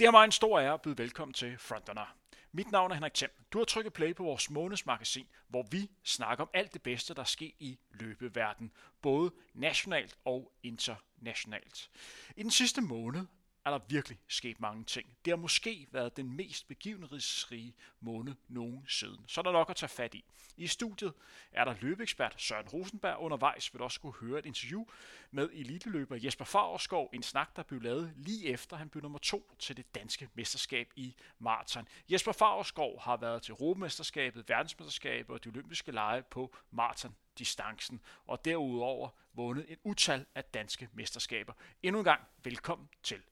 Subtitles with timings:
[0.00, 2.16] Det er mig en stor ære at byde velkommen til Frontrunner.
[2.52, 3.30] Mit navn er Henrik Thiem.
[3.52, 7.24] Du har trykket play på vores månedsmagasin, hvor vi snakker om alt det bedste, der
[7.24, 8.72] sker i løbeverdenen,
[9.02, 11.90] både nationalt og internationalt.
[12.36, 13.26] I den sidste måned
[13.64, 15.16] er der virkelig sket mange ting.
[15.24, 19.18] Det har måske været den mest begivenhedsrige måned nogensinde.
[19.26, 20.24] Så er der nok at tage fat i.
[20.56, 21.12] I studiet
[21.52, 23.18] er der løbeekspert Søren Rosenberg.
[23.18, 24.84] Undervejs vil også kunne høre et interview
[25.30, 27.10] med eliteløber Jesper Fagerskov.
[27.12, 30.92] En snak, der blev lavet lige efter han blev nummer to til det danske mesterskab
[30.96, 31.88] i maraton.
[32.08, 38.44] Jesper Fagerskov har været til Europamesterskabet, verdensmesterskabet og de olympiske lege på maraton distancen, og
[38.44, 41.52] derudover vundet et utal af danske mesterskaber.
[41.82, 43.22] Endnu en gang velkommen til.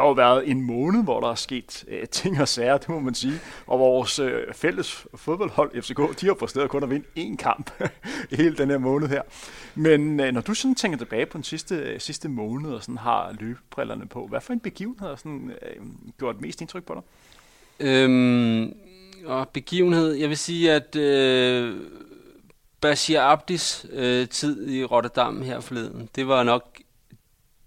[0.00, 2.98] Har jo været en måned, hvor der er sket øh, ting og sager, det må
[2.98, 3.40] man sige.
[3.66, 7.70] Og vores øh, fælles fodboldhold, FCK, de har præsteret kun at vinde én kamp
[8.38, 9.22] hele den her måned her.
[9.74, 12.98] Men øh, når du sådan tænker tilbage på den sidste, øh, sidste måned, og sådan
[12.98, 15.84] har løbebrillerne på, hvad for en begivenhed har sådan, øh,
[16.18, 17.02] gjort mest indtryk på dig?
[17.80, 18.74] Øhm,
[19.24, 21.80] og begivenhed, jeg vil sige, at øh,
[22.80, 26.78] Bashir Abdis øh, tid i Rotterdam her forleden, det var nok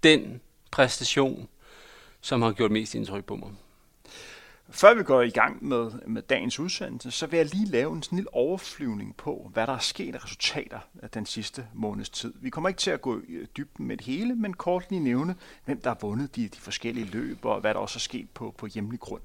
[0.03, 1.47] den præstation,
[2.23, 3.62] som har gjort mest indtryk på mig.
[4.69, 8.03] Før vi går i gang med, med dagens udsendelse, så vil jeg lige lave en
[8.03, 12.33] sådan lille overflyvning på, hvad der er sket af resultater af den sidste måneds tid.
[12.41, 15.35] Vi kommer ikke til at gå i dybden med det hele, men kort lige nævne,
[15.65, 18.55] hvem der har vundet de, de forskellige løb, og hvad der også er sket på,
[18.57, 19.21] på hjemlig grund.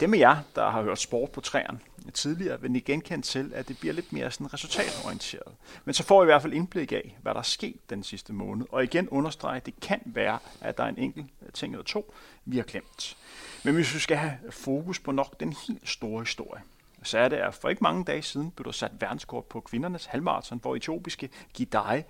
[0.00, 1.80] Dem af jer, der har hørt sport på træerne
[2.14, 5.54] tidligere, vil I genkende til, at det bliver lidt mere sådan resultatorienteret.
[5.84, 8.32] Men så får I i hvert fald indblik af, hvad der er sket den sidste
[8.32, 8.66] måned.
[8.72, 12.14] Og igen understrege, at det kan være, at der er en enkelt ting eller to,
[12.44, 13.16] vi har glemt.
[13.64, 16.62] Men hvis vi skal have fokus på nok den helt store historie,
[17.02, 20.06] så er det, at for ikke mange dage siden blev der sat verdenskort på kvindernes
[20.06, 22.02] halvmarathon, hvor etiopiske Gidai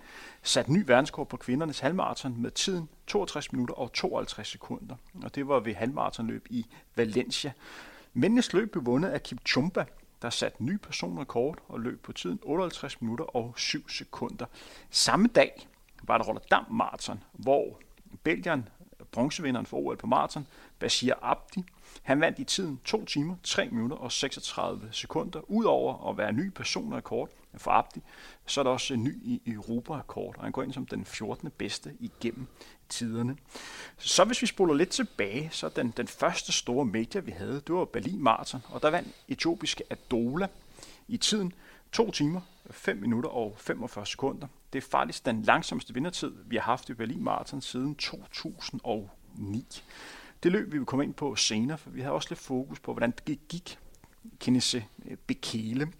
[0.42, 4.96] satte ny verdenskort på kvindernes halvmarathon med tiden 62 minutter og 52 sekunder.
[5.22, 6.66] Og det var ved halvmarathonløb i
[6.96, 7.52] Valencia.
[8.12, 9.84] Mændenes løb blev vundet af Kipchumba,
[10.22, 14.46] der satte ny personrekord og løb på tiden 58 minutter og 7 sekunder.
[14.90, 15.68] Samme dag
[16.02, 17.80] var der Rotterdam Marathon, hvor
[18.22, 18.68] Belgien,
[19.12, 20.46] bronzevinderen for OL på maraton,
[20.78, 21.64] Bashir Abdi,
[22.02, 25.50] han vandt i tiden 2 timer, 3 minutter og 36 sekunder.
[25.50, 28.00] Udover at være ny personrekord for Abdi,
[28.46, 31.50] så er der også en ny i Europa-rekord, og han går ind som den 14.
[31.50, 32.46] bedste igennem
[32.88, 33.36] tiderne.
[33.98, 37.74] Så hvis vi spoler lidt tilbage, så den, den første store medie, vi havde, det
[37.74, 40.48] var Berlin Marathon, og der vandt etiopiske Adola
[41.08, 41.52] i tiden
[41.92, 42.40] 2 timer,
[42.70, 44.46] 5 minutter og 45 sekunder.
[44.72, 49.82] Det er faktisk den langsomste vindertid, vi har haft i Berlin Marathon siden 2009.
[50.42, 52.92] Det løb vi vil komme ind på senere, for vi har også lidt fokus på,
[52.92, 53.78] hvordan det gik
[54.38, 55.92] Kenese eh, Bekele.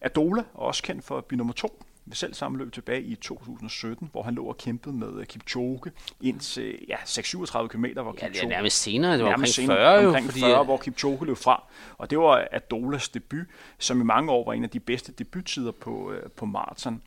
[0.00, 4.08] Adola også kendt for at blive nummer to ved selv samme løb tilbage i 2017,
[4.12, 8.32] hvor han lå og kæmpede med Kipchoge indtil ja, 6-37 km, hvor ja, Kipchoge...
[8.32, 10.08] det er nærmest senere, det var omkring senere, 40 jo.
[10.08, 11.64] Omkring 40, hvor Kipchoge løb fra.
[11.98, 13.46] Og det var Adolas debut,
[13.78, 17.02] som i mange år var en af de bedste debuttider på, øh, på maraton.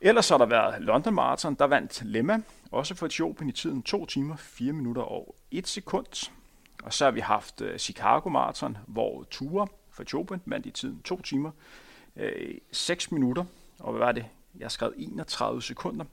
[0.00, 4.06] Ellers har der været London Marathon, der vandt Lemma, også for Etiopien i tiden 2
[4.06, 6.30] timer, 4 minutter og 1 sekund.
[6.82, 11.22] Og så har vi haft Chicago Marathon, hvor Ture for Etiopien vandt i tiden 2
[11.22, 11.50] timer,
[12.16, 12.22] uh,
[12.72, 13.44] 6 minutter,
[13.82, 14.26] og hvad var det?
[14.58, 16.04] Jeg har skrevet 31 sekunder.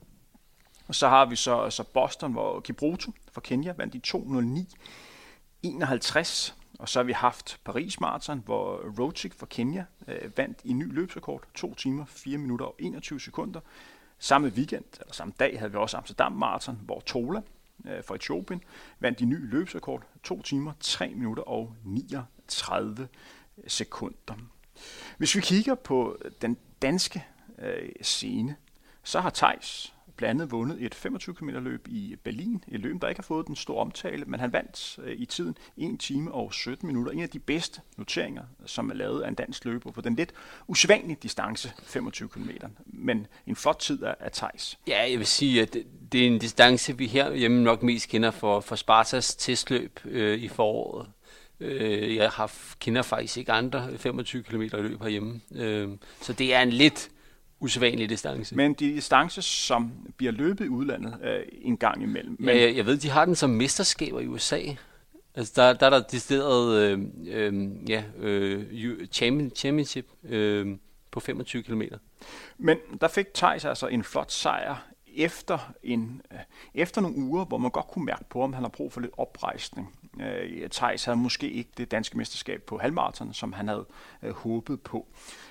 [0.88, 4.76] Og så har vi så, så Boston, hvor Kibruto fra Kenya vandt i 2.09,
[5.62, 6.56] 51.
[6.78, 10.94] Og så har vi haft Paris Marathon, hvor Rochik fra Kenya øh, vandt i ny
[10.94, 13.60] løbsrekord, 2 timer, 4 minutter og 21 sekunder.
[14.18, 17.42] Samme weekend, eller samme dag, havde vi også Amsterdam Marathon, hvor Tola
[17.86, 18.62] øh, fra Etiopien
[19.00, 23.08] vandt i ny løbsrekord, 2 timer, 3 minutter og 39
[23.66, 24.34] sekunder.
[25.18, 27.24] Hvis vi kigger på den danske
[27.60, 28.56] øh, scene,
[29.02, 33.08] så har Tejs blandt andet vundet et 25 km løb i Berlin, et løb, der
[33.08, 36.54] ikke har fået den store omtale, men han vandt øh, i tiden 1 time og
[36.54, 37.12] 17 minutter.
[37.12, 40.32] En af de bedste noteringer, som er lavet af en dansk løber på den lidt
[40.68, 42.50] usædvanlige distance, 25 km.
[42.86, 44.78] Men en flot tid af, af Thijs.
[44.88, 48.08] Ja, jeg vil sige, at det, det er en distance, vi her hjemme nok mest
[48.08, 51.08] kender for, for Spartas testløb øh, i foråret.
[51.60, 55.40] Øh, jeg har, kender faktisk ikke andre 25 km løb herhjemme.
[55.54, 55.88] Øh,
[56.20, 57.10] så det er en lidt
[57.60, 58.56] usædvanlig distance.
[58.56, 62.36] Men de distance, som bliver løbet i udlandet øh, en gang imellem.
[62.38, 62.56] Men...
[62.56, 64.60] Ja, jeg, jeg ved, de har den som mesterskaber i USA.
[65.34, 69.06] Altså, der, der er der distilleret øh, øh, ja, øh,
[69.54, 70.76] championship øh,
[71.10, 71.82] på 25 km.
[72.58, 74.86] Men der fik Thijs altså en flot sejr
[75.16, 76.38] efter, en, øh,
[76.74, 79.12] efter nogle uger, hvor man godt kunne mærke på, om han har brug for lidt
[79.16, 79.94] oprejsning.
[80.20, 83.86] Øh, Thijs havde måske ikke det danske mesterskab på halvmarathon, som han havde
[84.22, 85.06] øh, håbet på.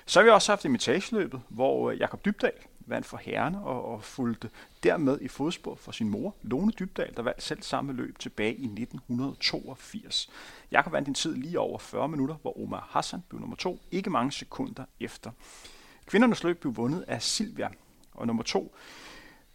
[0.06, 2.52] Så har vi også haft imitageløbet, hvor øh, Jakob Dybdal
[2.86, 4.50] vandt for herrene og, og fulgte
[4.82, 8.64] dermed i fodspor for sin mor, Lone Dybdal, der vandt selv samme løb tilbage i
[8.64, 10.30] 1982.
[10.70, 14.10] Jakob vandt en tid lige over 40 minutter, hvor Omar Hassan blev nummer to, ikke
[14.10, 15.30] mange sekunder efter.
[16.06, 17.68] Kvindernes løb blev vundet af Silvia,
[18.14, 18.74] og nummer to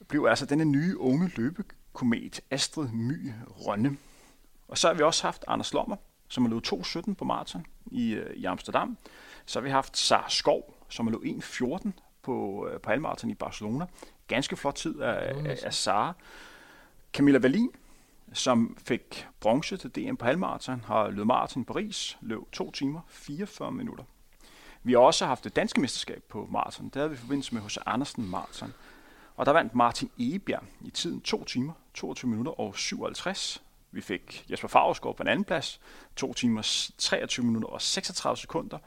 [0.08, 3.98] blev altså denne nye unge løbekomet Astrid My Rønne.
[4.68, 5.96] Og så har vi også haft Anders Lommer,
[6.28, 8.98] som har løbet 2.17 på maraton i, øh, i Amsterdam.
[9.46, 11.92] Så har vi haft Sar Skov, som har løbet 1.14
[12.22, 13.86] på, øh, på halvmarathon i Barcelona.
[14.28, 16.14] Ganske flot tid af, af, af Sara.
[17.14, 17.70] Camilla Wallin,
[18.34, 23.02] som fik bronze til DM på halvmarathon, har løbet maraton i Paris, løb 2 timer
[23.08, 24.04] 44 minutter.
[24.84, 26.86] Vi har også haft det danske mesterskab på maraton.
[26.86, 27.78] Det havde vi i forbindelse med H.C.
[27.86, 28.74] Andersen Marathon.
[29.36, 33.64] Og der vandt Martin Egebjerg i tiden 2 timer, 22 minutter og 57.
[33.96, 35.80] Vi fik Jesper Favreskov på en anden plads,
[36.16, 38.78] 2 timer 23 minutter og 36 sekunder.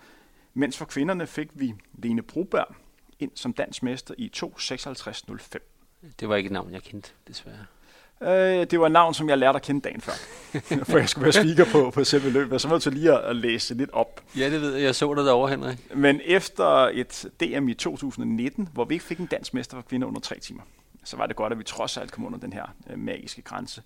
[0.55, 2.75] Mens for kvinderne fik vi Lene Broberg
[3.19, 5.59] ind som dansk mester i 2.56.05.
[6.21, 7.67] Det var ikke et navn, jeg kendte, desværre.
[8.23, 10.13] Øh, det var et navn, som jeg lærte at kende dagen før.
[10.91, 12.61] for jeg skulle være speaker på, på selve løbet.
[12.61, 14.23] Så var jeg til lige at, at læse lidt op.
[14.37, 14.83] Ja, det ved jeg.
[14.83, 15.95] Jeg så dig derovre, Henrik.
[15.95, 20.07] Men efter et DM i 2019, hvor vi ikke fik en dansk mester for kvinder
[20.07, 20.63] under tre timer,
[21.05, 23.83] så var det godt, at vi trods alt kom under den her øh, magiske grænse.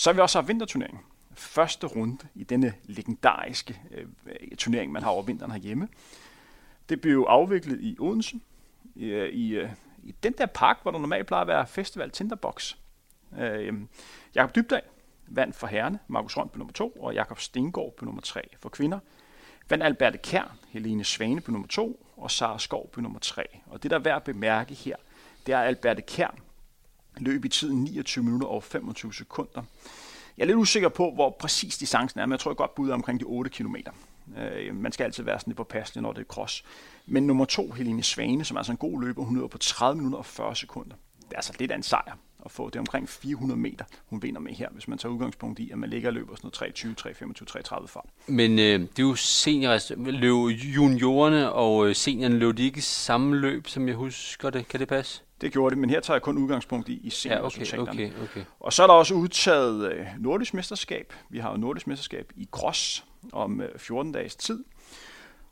[0.00, 1.02] Så har vi også haft vinterturneringen.
[1.34, 4.06] Første runde i denne legendariske øh,
[4.58, 5.88] turnering, man har over vinteren herhjemme.
[6.88, 8.36] Det blev afviklet i Odense,
[8.94, 9.70] i, øh, i, øh,
[10.02, 12.76] i den der park, hvor der normalt plejer at være festival Tinderbox.
[13.38, 13.74] Øh,
[14.34, 14.82] Jakob Dybdal
[15.26, 18.68] vandt for herrene, Markus Røn på nummer 2, og Jakob Stengård på nummer 3 for
[18.68, 18.98] kvinder.
[19.68, 23.42] Vandt Alberte Kær, Helene Svane på nummer 2, og Sara Skov på nummer 3.
[23.66, 24.96] Og det, der er værd at bemærke her,
[25.46, 26.34] det er, at Alberte Kær
[27.20, 29.62] løb i tiden 29 minutter og 25 sekunder.
[30.36, 32.90] Jeg er lidt usikker på, hvor præcis distancen er, men jeg tror jeg godt bud
[32.90, 33.76] omkring de 8 km.
[34.38, 36.64] Øh, man skal altid være sådan lidt påpasselig, når det er cross.
[37.06, 39.96] Men nummer to, Helene Svane, som er altså en god løber, hun løber på 30
[39.96, 40.96] minutter og 40 sekunder.
[41.20, 42.66] Det er altså lidt af en sejr at få.
[42.66, 45.78] Det er omkring 400 meter, hun vinder med her, hvis man tager udgangspunkt i, at
[45.78, 48.04] man ligger og løber sådan noget 320, 325, 330 fart.
[48.26, 53.36] Men øh, det er jo senior, løb juniorerne og øh, seniorerne løb de ikke samme
[53.36, 54.68] løb, som jeg husker det.
[54.68, 55.22] Kan det passe?
[55.40, 58.00] Det gjorde det, men her tager jeg kun udgangspunkt i, i seniorresultaterne.
[58.00, 58.44] Ja, okay, okay, okay.
[58.60, 61.12] Og så er der også udtaget øh, nordisk mesterskab.
[61.30, 64.64] Vi har jo nordisk mesterskab i cross om øh, 14 dages tid.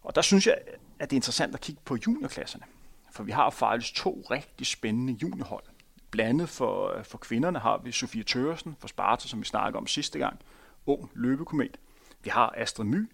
[0.02, 0.56] Og der synes jeg,
[0.98, 2.64] at det er interessant at kigge på juniorklasserne.
[3.12, 5.62] For vi har faktisk to rigtig spændende juniorhold.
[6.10, 9.86] Blandet for, øh, for kvinderne har vi Sofie Tøresen for Sparta, som vi snakkede om
[9.86, 10.40] sidste gang.
[10.86, 11.78] Ung løbekomet.
[12.22, 13.10] Vi har Astrid My.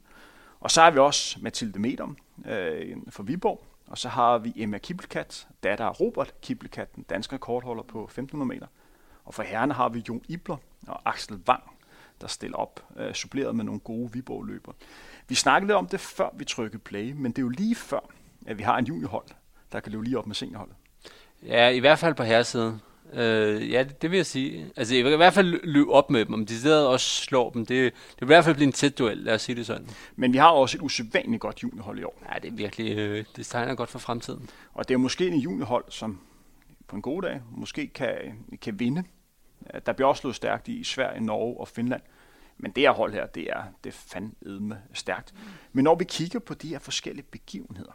[0.60, 3.64] Og så har vi også Mathilde Medom øh, fra Viborg.
[3.86, 8.48] Og så har vi Emma Kibbelkat, datter af Robert Kibbelkat, den danske rekordholder på 1500
[8.48, 8.66] meter.
[9.24, 10.56] Og for herrene har vi Jon Ibler
[10.86, 11.62] og Axel Wang,
[12.20, 14.72] der stiller op, øh, suppleret med nogle gode Viborg-løber.
[15.28, 18.00] Vi snakkede lidt om det, før vi trykkede play, men det er jo lige før,
[18.46, 19.26] at vi har en juniorhold,
[19.72, 20.76] der kan løbe lige op med seniorholdet.
[21.46, 22.80] Ja, i hvert fald på herresiden.
[23.12, 24.66] Øh, ja, det, det vil jeg sige.
[24.76, 26.34] Altså, jeg vil i hvert fald løbe op med dem.
[26.34, 28.98] Om de sidder også slår dem, det, det vil i hvert fald blive en tæt
[28.98, 29.88] duel, lad os sige det sådan.
[30.16, 32.22] Men vi har også et usædvanligt godt juniorhold i år.
[32.32, 34.50] Ja, det er virkelig, øh, det tegner godt for fremtiden.
[34.72, 36.20] Og det er måske en juniorhold, som
[36.88, 38.14] på en god dag måske kan,
[38.62, 39.04] kan vinde.
[39.86, 42.02] Der bliver også slået stærkt i Sverige, Norge og Finland.
[42.58, 45.34] Men det her hold her, det er, det er fandme stærkt.
[45.72, 47.92] Men når vi kigger på de her forskellige begivenheder,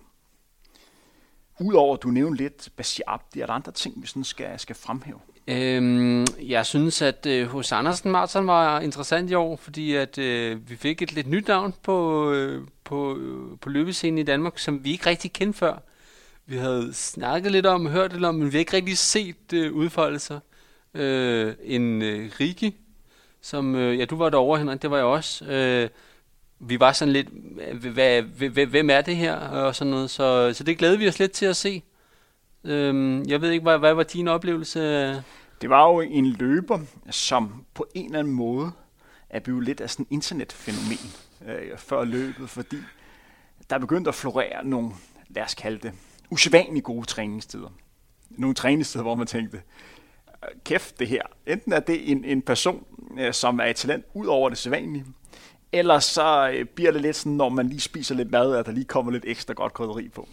[1.59, 4.75] Udover at du nævnte lidt Basiab, det er der andre ting, vi sådan skal, skal
[4.75, 5.19] fremhæve?
[5.47, 10.69] Øhm, jeg synes, at øh, hos Andersen Martin var interessant i år, fordi at øh,
[10.69, 14.83] vi fik et lidt nyt navn på, øh, på, øh, på løbescenen i Danmark, som
[14.83, 15.77] vi ikke rigtig kendte før.
[16.45, 19.73] Vi havde snakket lidt om, hørt lidt om, men vi har ikke rigtig set øh,
[19.73, 20.39] udfoldelser.
[20.93, 22.75] Øh, en øh, Rigi,
[23.41, 25.45] som, øh, ja, du var derovre, Henrik, det var jeg også.
[25.45, 25.89] Øh,
[26.59, 27.27] vi var sådan lidt,
[27.93, 31.19] hvad, hvad, hvem er det her, og sådan noget, så, så det glæder vi os
[31.19, 31.83] lidt til at se.
[32.63, 34.79] Øhm, jeg ved ikke, hvad, hvad var din oplevelse?
[35.61, 38.71] Det var jo en løber, som på en eller anden måde
[39.29, 41.11] er blevet lidt af sådan en internetfænomen
[41.47, 42.77] øh, før løbet, fordi
[43.69, 44.91] der er begyndt at florere nogle,
[45.29, 45.93] lad os kalde det,
[46.29, 47.69] usædvanligt gode træningstider.
[48.29, 49.61] Nogle træningstider, hvor man tænkte,
[50.43, 51.21] øh, kæft det her.
[51.47, 52.85] Enten er det en, en person,
[53.19, 55.05] øh, som er et talent ud over det sædvanlige,
[55.71, 58.71] Ellers så øh, bliver det lidt sådan, når man lige spiser lidt mad, at der
[58.71, 60.27] lige kommer lidt ekstra godt krydderi på.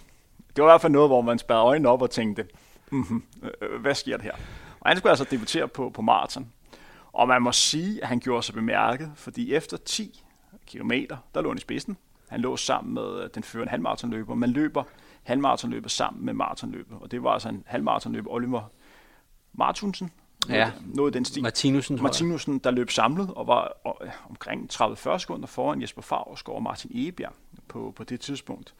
[0.56, 2.46] Det var i hvert fald noget, hvor man spærrede øjnene op og tænkte,
[2.90, 3.22] mm-hmm,
[3.80, 4.32] hvad sker der her?
[4.80, 6.52] Og han skulle altså debutere på, på maraton.
[7.12, 10.22] Og man må sige, at han gjorde sig bemærket, fordi efter 10
[10.66, 10.92] km,
[11.34, 11.96] der lå han i spidsen.
[12.28, 14.34] Han lå sammen med den førende halvmaratonløber.
[14.34, 14.82] Man løber
[15.22, 16.98] halvmaratonløbet sammen med maratonløbet.
[17.00, 18.62] Og det var altså en halvmaratonløber, Oliver
[19.52, 20.10] Martunsen,
[20.48, 20.70] Ja.
[20.94, 21.42] noget den stil.
[21.42, 22.02] Martinussen.
[22.02, 26.90] Martinussen, der løb samlet og var øh, omkring 30-40 sekunder foran Jesper Favsgaard og Martin
[26.94, 27.32] Egebjerg
[27.68, 28.74] på, på det tidspunkt.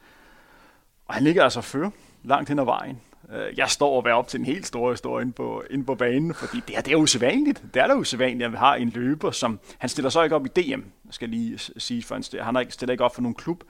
[1.05, 1.89] Og han ligger altså før
[2.23, 3.01] langt hen ad vejen.
[3.33, 5.95] Øh, Jeg står og være op til en helt stor historie inde på, inde på
[5.95, 7.63] banen, fordi det er, det er usædvanligt.
[7.73, 9.59] Det er da usædvanligt, at vi har en løber, som...
[9.77, 12.73] Han stiller så ikke op i DM, skal lige sige, for stiller, han har ikke,
[12.73, 13.63] stiller ikke op for nogen klub,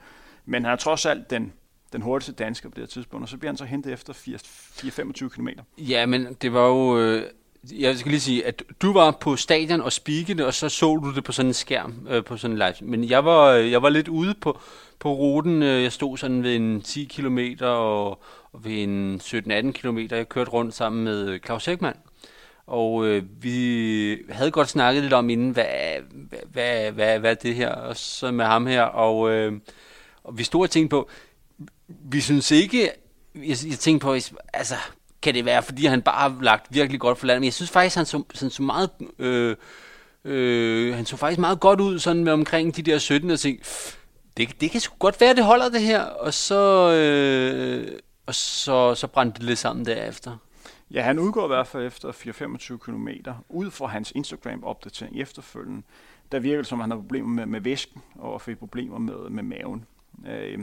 [0.44, 1.52] men han er trods alt den,
[1.92, 5.28] den hurtigste dansker på det her tidspunkt, og så bliver han så hentet efter 4-25
[5.28, 5.48] km.
[5.78, 6.98] Ja, men det var jo...
[6.98, 7.24] Øh,
[7.72, 11.14] jeg skal lige sige, at du var på stadion og spikede, og så så du
[11.14, 12.90] det på sådan en skærm, øh, på sådan en live.
[12.90, 14.60] Men jeg var, øh, jeg var lidt ude på,
[14.98, 15.62] på ruten.
[15.62, 18.08] Øh, jeg stod sådan ved en 10 km og,
[18.52, 19.98] og ved en 17-18 km.
[20.10, 21.96] Jeg kørte rundt sammen med øh, Claus Hækman.
[22.66, 25.64] Og øh, vi havde godt snakket lidt om inden, hvad,
[26.10, 28.82] hvad, hvad, hvad, hvad er det her, og så med ham her.
[28.82, 29.52] Og, øh,
[30.24, 31.08] og vi stod og tænkte på,
[31.88, 32.90] vi synes ikke,
[33.34, 34.16] jeg, jeg tænkte på,
[34.52, 34.74] altså,
[35.22, 37.70] kan det være, fordi han bare har lagt virkelig godt for landet, men jeg synes
[37.70, 39.56] faktisk, han så, han så meget, øh,
[40.24, 43.70] øh, han så faktisk meget godt ud, sådan med omkring de der 17, og tænkte,
[44.36, 48.94] det, det kan sgu godt være, det holder det her, og så, øh, og så,
[48.94, 50.36] så brændte det lidt sammen derefter.
[50.90, 53.08] Ja, han udgår i hvert fald efter 4-25 km.
[53.48, 55.82] Ud fra hans Instagram-opdatering efterfølgende,
[56.32, 59.30] der virker det som, at han har problemer med, med væsken og fik problemer med,
[59.30, 59.86] med maven.
[60.26, 60.58] Øh,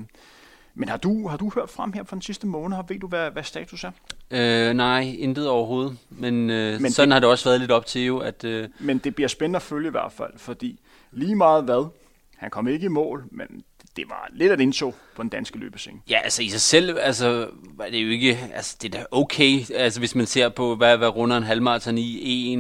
[0.74, 2.77] men har du, har du hørt frem her for den sidste måned?
[2.88, 3.91] Ved du, hvad, hvad status er?
[4.32, 7.86] Øh, nej, intet overhovedet, men, øh, Men sådan det- har det også været lidt op
[7.86, 8.44] til jo, at...
[8.44, 10.79] Øh, Men det bliver spændende at følge i hvert fald, fordi
[11.12, 11.88] lige meget hvad,
[12.38, 13.48] han kom ikke i mål, men
[13.96, 16.00] det var lidt af et indtog på den danske løbescene.
[16.10, 19.60] Ja, altså i sig selv, altså, var det jo ikke, altså det er da okay,
[19.75, 22.55] altså hvis man ser på, hvad, hvad runder en halvmarathon i,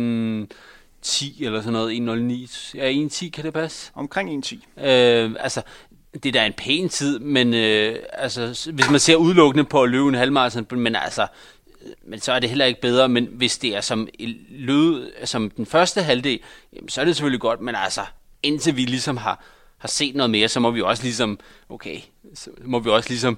[1.03, 3.91] 1.10 eller sådan noget, 1.09, ja 1.10 kan det passe?
[3.95, 4.85] Omkring 1.10.
[4.87, 5.61] Øh, altså,
[6.13, 9.89] det er da en pæn tid, men øh, altså, hvis man ser udelukkende på at
[9.89, 11.27] løbe en halvmarathon, men altså,
[12.03, 15.49] men så er det heller ikke bedre, men hvis det er som, lyd, lød, som
[15.49, 16.39] den første halvdel,
[16.73, 18.01] jamen, så er det selvfølgelig godt, men altså,
[18.43, 19.43] indtil vi ligesom har,
[19.77, 21.39] har set noget mere, så må vi også ligesom,
[21.69, 21.99] okay,
[22.33, 23.37] så må vi også ligesom,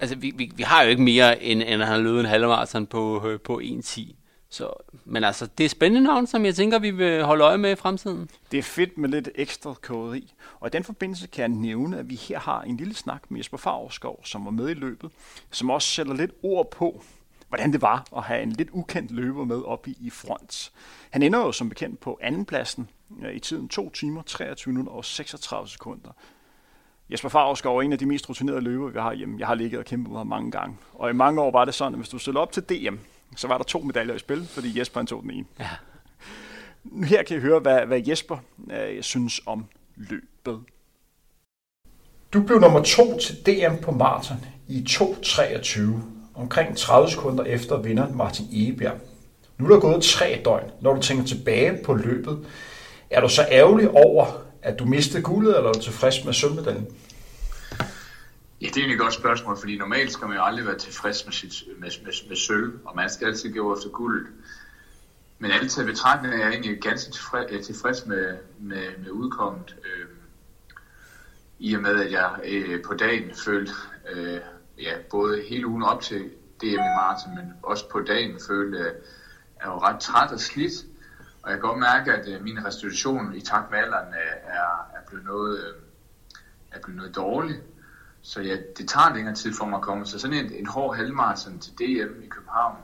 [0.00, 2.26] altså vi, vi, vi har jo ikke mere, end, end at han har løbet en
[2.26, 4.14] halvmarathon på, øh, på 1.10.
[4.52, 4.70] Så,
[5.04, 7.74] men altså, det er spændende navn, som jeg tænker, vi vil holde øje med i
[7.74, 8.30] fremtiden.
[8.50, 10.32] Det er fedt med lidt ekstra koderi.
[10.60, 13.38] Og i den forbindelse kan jeg nævne, at vi her har en lille snak med
[13.38, 15.10] Jesper Favrskov, som var med i løbet,
[15.50, 17.04] som også sætter lidt ord på,
[17.52, 20.72] hvordan det var at have en lidt ukendt løber med op i, i front.
[21.10, 22.88] Han ender jo som bekendt på andenpladsen
[23.22, 26.10] øh, i tiden 2 timer, 23 minutter og 36 sekunder.
[27.10, 29.38] Jesper Favrskov er en af de mest rutinerede løbere, vi har hjemme.
[29.38, 30.76] Jeg har ligget og kæmpet med ham mange gange.
[30.94, 32.96] Og i mange år var det sådan, at hvis du stillede op til DM,
[33.36, 35.46] så var der to medaljer i spil, fordi Jesper han tog den ene.
[35.60, 35.68] Ja.
[37.04, 38.36] Her kan I høre, hvad, hvad Jesper
[38.70, 39.64] øh, synes om
[39.96, 40.60] løbet.
[42.32, 44.36] Du blev nummer to til DM på maraton
[44.68, 45.80] i 2.23,
[46.42, 48.98] omkring 30 sekunder efter vinder Martin Egebjerg.
[49.58, 50.70] Nu er der gået tre døgn.
[50.80, 52.46] Når du tænker tilbage på løbet,
[53.10, 54.26] er du så ærgerlig over,
[54.62, 56.86] at du mistede guldet, eller er du tilfreds med sølvmedaljen?
[58.60, 61.24] Ja, det er egentlig et godt spørgsmål, fordi normalt skal man jo aldrig være tilfreds
[61.24, 64.26] med, sit, med, med, med sølv, og man skal altid gå efter guld.
[65.38, 69.76] Men alt til betragtning er jeg egentlig ganske tilfreds, øh, tilfreds med, med, med udkommet.
[69.84, 70.06] Øh,
[71.58, 73.72] I og med, at jeg øh, på dagen følte,
[74.12, 74.40] øh,
[74.78, 78.94] ja, både hele ugen op til DM i maraton, men også på dagen følte, at
[79.60, 80.72] jeg var ret træt og slidt.
[81.42, 84.90] Og jeg kan godt mærke, at øh, min restitution i takt med alderen øh, er,
[84.94, 85.74] er blevet noget, øh,
[86.72, 87.56] er blevet noget dårlig.
[88.22, 90.06] Så ja, det tager længere tid for mig at komme.
[90.06, 92.76] Så sådan en, en hård halvmarathon til DM i København,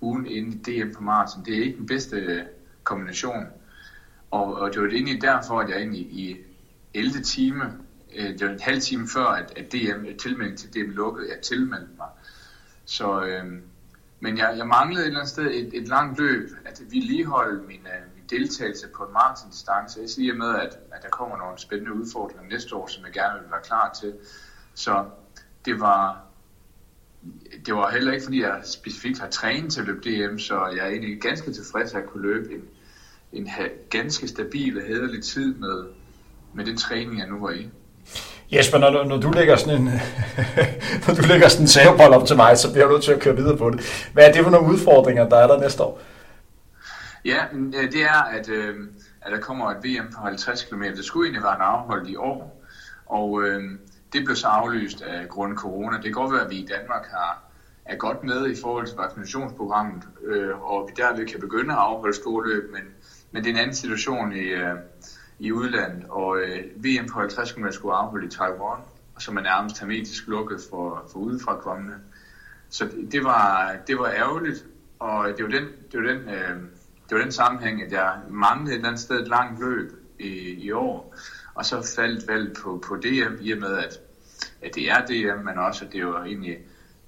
[0.00, 2.46] ugen inden DM på maraton, det er ikke den bedste
[2.84, 3.46] kombination.
[4.30, 6.36] Og, og det var egentlig derfor, at jeg egentlig i
[6.94, 7.22] 11.
[7.22, 7.62] time,
[8.16, 10.90] øh, det var en halv time før, at, at DM, tilmeldingen øh, tilmelding til DM
[10.90, 12.08] lukkede, jeg tilmeldte mig.
[12.84, 13.44] Så, øh,
[14.20, 17.26] men jeg, jeg manglede et eller andet sted et, et langt løb, at vi lige
[17.26, 20.00] holde min, øh, min deltagelse på en maratondistance.
[20.00, 23.40] Jeg siger med, at, at der kommer nogle spændende udfordringer næste år, som jeg gerne
[23.40, 24.14] vil være klar til.
[24.74, 25.04] Så
[25.64, 26.22] det var,
[27.66, 30.84] det var heller ikke, fordi jeg specifikt har trænet til at løbe DM, så jeg
[30.84, 32.68] er egentlig ganske tilfreds at kunne løbe en,
[33.32, 33.48] en
[33.90, 35.84] ganske stabil og hederlig tid med,
[36.54, 37.70] med den træning, jeg nu var i.
[38.52, 39.84] Jesper, når du, når du lægger sådan en,
[41.06, 43.20] når du lægger sådan en savebold op til mig, så bliver du nødt til at
[43.20, 44.08] køre videre på det.
[44.12, 46.00] Hvad er det for nogle udfordringer, der er der næste år?
[47.24, 48.74] Ja, øh, det er, at, øh,
[49.22, 50.82] at der kommer et VM på 50 km.
[50.82, 52.64] Det skulle egentlig være en afholdt i år,
[53.06, 53.62] og øh,
[54.12, 55.96] det blev så aflyst af grund af corona.
[55.96, 57.42] Det kan godt være, at vi i Danmark har,
[57.84, 62.16] er godt med i forhold til vaccinationsprogrammet, øh, og vi derved kan begynde at afholde
[62.16, 62.82] store løb, men,
[63.32, 64.74] men det er en anden situation i, øh,
[65.40, 68.80] i udlandet, og øh, VM på 50 km skulle afholde i Taiwan,
[69.18, 71.94] som er nærmest hermetisk lukket for, for udefra kommende.
[72.68, 74.64] Så det, det, var, det var ærgerligt,
[74.98, 76.56] og det var den, det var den, øh,
[77.08, 80.28] det var den sammenhæng, at jeg manglede et eller andet sted et langt løb i,
[80.64, 81.14] i år,
[81.54, 83.98] og så faldt valget på, på DM, i og med, at,
[84.62, 86.58] at det er DM, men også, at det jo egentlig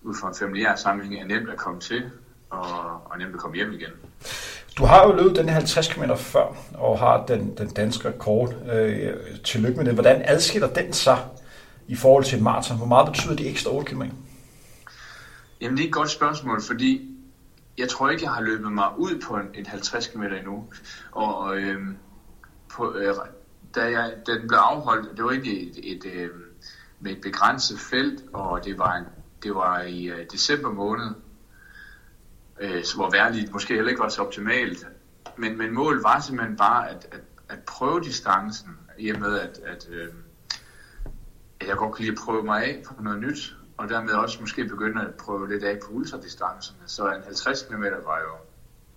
[0.02, 2.10] ud fra en familiær sammenhæng er nemt at komme til,
[2.50, 3.92] og, og nemt at komme hjem igen.
[4.78, 8.54] Du har jo løbet den 50 km før, og har den, den danske rekord.
[8.72, 9.94] Øh, tillykke med det.
[9.94, 11.18] Hvordan adskiller den sig
[11.88, 12.76] i forhold til et maraton?
[12.76, 14.02] Hvor meget betyder de ekstra 8 km?
[15.60, 17.08] Jamen det er et godt spørgsmål, fordi
[17.78, 20.64] jeg tror ikke, jeg har løbet mig ud på en, en 50 km endnu.
[21.12, 21.80] Og øh,
[22.72, 23.14] på, øh,
[23.74, 26.30] da jeg, den blev afholdt, det var ikke et, et, et, øh,
[27.00, 29.04] med et begrænset felt, og det var, en,
[29.42, 31.10] det var i øh, december måned,
[32.60, 34.86] øh, hvor værligt måske heller ikke var så optimalt.
[35.36, 39.60] Men, men målet var simpelthen bare at, at, at prøve distancen, i og med at,
[39.66, 40.08] at, øh,
[41.60, 44.40] at jeg godt kan lide at prøve mig af på noget nyt, og dermed også
[44.40, 46.78] måske begynde at prøve lidt af på ultradistancerne.
[46.86, 48.34] Så en 50 km var jo,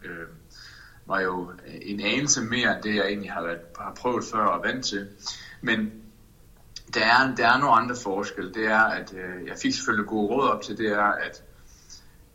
[0.10, 0.28] øh,
[1.06, 4.64] var jo en anelse mere end det, jeg egentlig har, været, har prøvet før og
[4.64, 5.08] vant til.
[5.62, 5.92] Men
[6.94, 8.54] der er, der er nogle andre forskelle.
[8.54, 11.44] Det er, at øh, jeg fik selvfølgelig gode råd op til, det er, at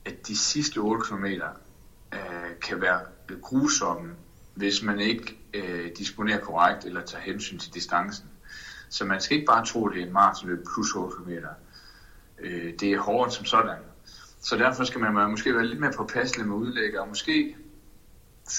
[0.04, 3.00] at de sidste 8 km øh, kan være
[3.42, 4.14] grusomme,
[4.54, 8.28] hvis man ikke øh, disponerer korrekt eller tager hensyn til distancen.
[8.88, 11.30] Så man skal ikke bare tro, at det er en maratonløb plus 8 km.
[12.38, 13.78] Øh, det er hårdt som sådan.
[14.40, 17.57] Så derfor skal man måske være lidt mere påpasselig med udlæg, og måske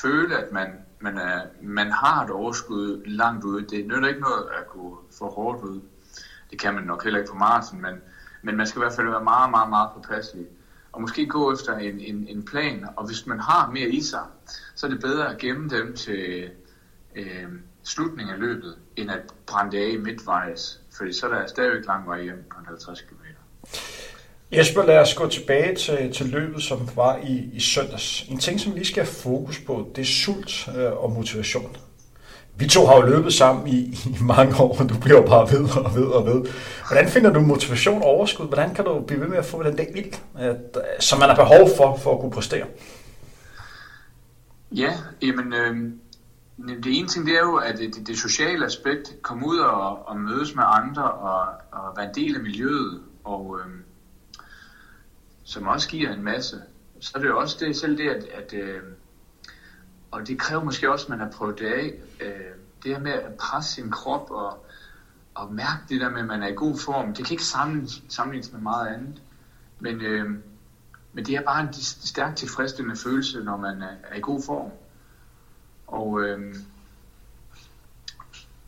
[0.02, 0.68] føle, at man,
[1.00, 3.68] man, er, man har et overskud langt ude.
[3.68, 5.82] Det nytter ikke noget at gå for hårdt ud.
[6.52, 8.02] Det kan man nok heller ikke på maraton, men,
[8.42, 10.46] men man skal i hvert fald være meget, meget, meget påpasselig
[10.92, 14.26] og måske gå efter en, en, en plan, og hvis man har mere i sig,
[14.76, 16.50] så er det bedre at gemme dem til
[17.16, 17.48] øh,
[17.84, 22.24] slutningen af løbet, end at brænde af midtvejs, fordi så er der stadigvæk lang vej
[22.24, 23.16] hjem på 50 km.
[24.52, 28.22] Jesper, lad os gå tilbage til, til løbet, som var i, i søndags.
[28.30, 31.78] En ting, som vi skal have fokus på, det er sult øh, og motivation
[32.62, 35.78] vi to har jo løbet sammen i, i mange år, og du bliver bare ved
[35.86, 36.52] og ved og ved.
[36.88, 38.48] Hvordan finder du motivation og overskud?
[38.48, 40.14] Hvordan kan du blive ved med at få den der ild,
[41.00, 42.66] som man har behov for, for at kunne præstere?
[44.72, 45.76] Ja, jamen, øh,
[46.84, 50.18] det ene ting det er jo, at det, det sociale aspekt, komme ud og, og
[50.18, 53.72] mødes med andre og, og være en del af miljøet, og øh,
[55.44, 56.62] som også giver en masse.
[57.00, 58.82] Så er det jo også det, selv det, at, at øh,
[60.12, 61.94] og det kræver måske også, at man har prøvet det af.
[62.22, 64.66] Øh, det her med at presse sin krop og,
[65.36, 68.04] og mærke det der med, at man er i god form, det kan ikke sammenlignes,
[68.10, 69.22] sammenlignes med meget andet.
[69.80, 70.30] Men, øh,
[71.14, 74.72] men det er bare en stærkt tilfredsstillende følelse, når man er, er i god form.
[75.88, 76.56] Og, øh,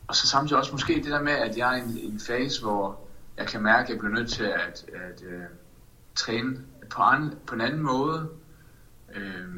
[0.06, 2.62] og så samtidig også måske det der med, at jeg er i en, en fase,
[2.62, 3.00] hvor
[3.36, 5.44] jeg kan mærke, at jeg bliver nødt til at, at, at uh,
[6.14, 8.28] træne på, an, på en anden måde.
[9.14, 9.48] Øh,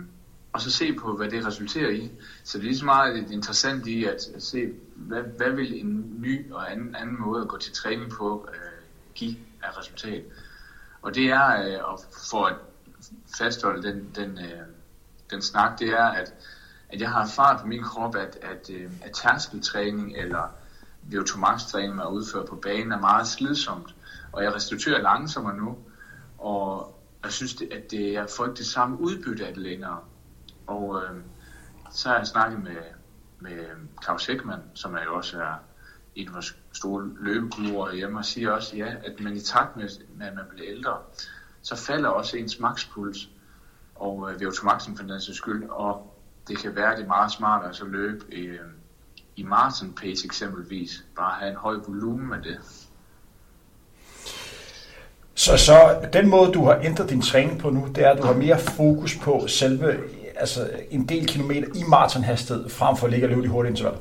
[0.56, 2.10] og så se på, hvad det resulterer i.
[2.44, 6.52] Så det er lige så meget interessant i at, se, hvad, hvad vil en ny
[6.52, 10.24] og anden, anden måde at gå til træning på øh, give af resultat.
[11.02, 12.54] Og det er, øh, og for at
[13.38, 14.66] fastholde den, den, øh,
[15.30, 16.34] den snak, det er, at,
[16.88, 20.54] at jeg har erfaret på min krop, at, at, øh, at tærskeltræning eller
[21.12, 23.94] VO2max-træning, man udfører på banen, er meget slidsomt.
[24.32, 25.78] Og jeg restituerer langsommere nu,
[26.38, 29.98] og jeg synes, at det, jeg får ikke det samme udbytte af det længere.
[30.66, 31.20] Og øh,
[31.90, 32.76] så har jeg snakket med,
[33.40, 35.54] med øhm, Claus Hækman, som er jo også er
[36.14, 39.88] en af vores store løbeguruer hjemme, og siger også, ja, at man i takt med,
[40.18, 40.96] med at man bliver ældre,
[41.62, 43.28] så falder også ens makspuls,
[43.94, 46.16] og øh, ved automaxen for den sags skyld, og
[46.48, 48.60] det kan være, at det er meget smart at så løbe øhm, i, øh,
[49.36, 52.58] i marathon pace eksempelvis, bare have en høj volumen med det.
[55.34, 58.22] Så, så den måde, du har ændret din træning på nu, det er, at du
[58.22, 60.00] har mere fokus på selve
[60.36, 64.00] altså en del kilometer i maratonhastighed, frem for at ligge og løbe de hurtige intervaller.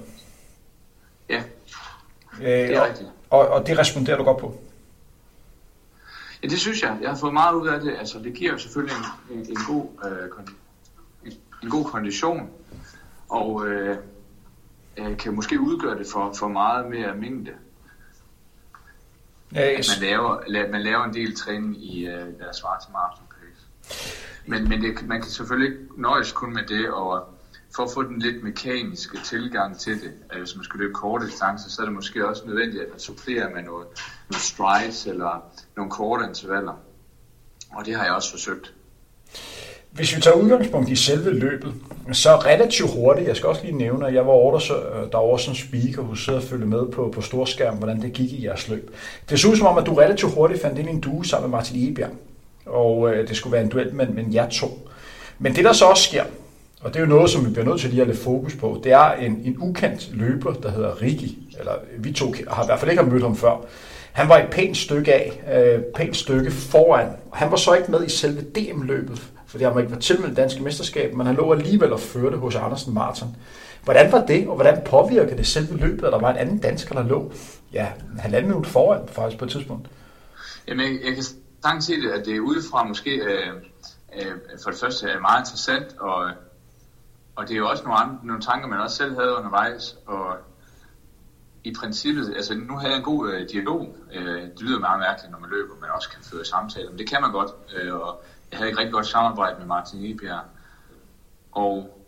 [1.30, 1.44] Ja,
[2.42, 3.10] øh, det er rigtigt.
[3.30, 4.62] Og, og det responderer du godt på?
[6.44, 6.98] Ja, det synes jeg.
[7.02, 7.96] Jeg har fået meget ud af det.
[8.00, 8.96] Altså, det giver jo selvfølgelig
[9.30, 10.30] en, en, en, god, øh,
[11.26, 12.50] en, en god kondition,
[13.30, 13.98] og øh,
[14.98, 17.52] øh, kan måske udgøre det for, for meget mere mængde.
[19.54, 19.90] Ja, yes.
[19.90, 23.68] man, laver, man laver en del træning i øh, deres svar til maraton pace.
[24.48, 27.36] Men, men det, man kan selvfølgelig ikke nøjes kun med det, og
[27.76, 31.26] for at få den lidt mekaniske tilgang til det, at hvis man skal løbe korte
[31.26, 33.88] distancer, så er det måske også nødvendigt, at man supplerer med noget,
[34.30, 35.44] noget strides eller
[35.76, 36.74] nogle korte intervaller.
[37.72, 38.74] Og det har jeg også forsøgt.
[39.92, 41.74] Hvis vi tager udgangspunkt i selve løbet,
[42.12, 45.18] så relativt hurtigt, jeg skal også lige nævne, at jeg var over øh, der, der
[45.18, 48.32] var også en speaker, hun sidder og følger med på, på storskærmen, hvordan det gik
[48.34, 48.96] i jeres løb.
[49.30, 51.50] Det så ud som om, at du relativt hurtigt fandt ind i en due sammen
[51.50, 52.12] med Martin Ebjerg,
[52.66, 54.90] og øh, det skulle være en duel mellem men jer to.
[55.40, 56.24] Men det der så også sker,
[56.82, 58.82] og det er jo noget, som vi bliver nødt til lige at lægge fokus på,
[58.84, 62.80] det er en, en ukendt løber, der hedder Rigi, eller vi to har i hvert
[62.80, 63.66] fald ikke har mødt ham før.
[64.12, 67.08] Han var et pænt stykke af, øh, pænt stykke foran.
[67.34, 71.14] Han var så ikke med i selve DM-løbet, fordi han ikke var tilmeldt danske mesterskab,
[71.14, 73.28] men han lå alligevel og førte hos Andersen Martin.
[73.84, 76.96] Hvordan var det, og hvordan påvirker det selve løbet, at der var en anden dansker,
[76.96, 77.32] der lå
[77.74, 79.88] ja, en halvanden minut foran faktisk på et tidspunkt?
[80.68, 81.24] Jamen, jeg, jeg kan
[81.66, 83.54] sagtens se det, at det er udefra måske øh,
[84.16, 86.32] øh, for det første er meget interessant, og,
[87.36, 90.38] og det er jo også nogle, andre, nogle tanker, man også selv havde undervejs, og
[91.64, 93.96] i princippet, altså nu havde jeg en god øh, dialog.
[94.14, 97.10] Øh, det lyder meget mærkeligt, når man løber, man også kan føre samtaler, men det
[97.10, 97.52] kan man godt.
[97.76, 100.44] Øh, og jeg havde et rigtig godt samarbejde med Martin Ebjerg.
[101.52, 102.00] Og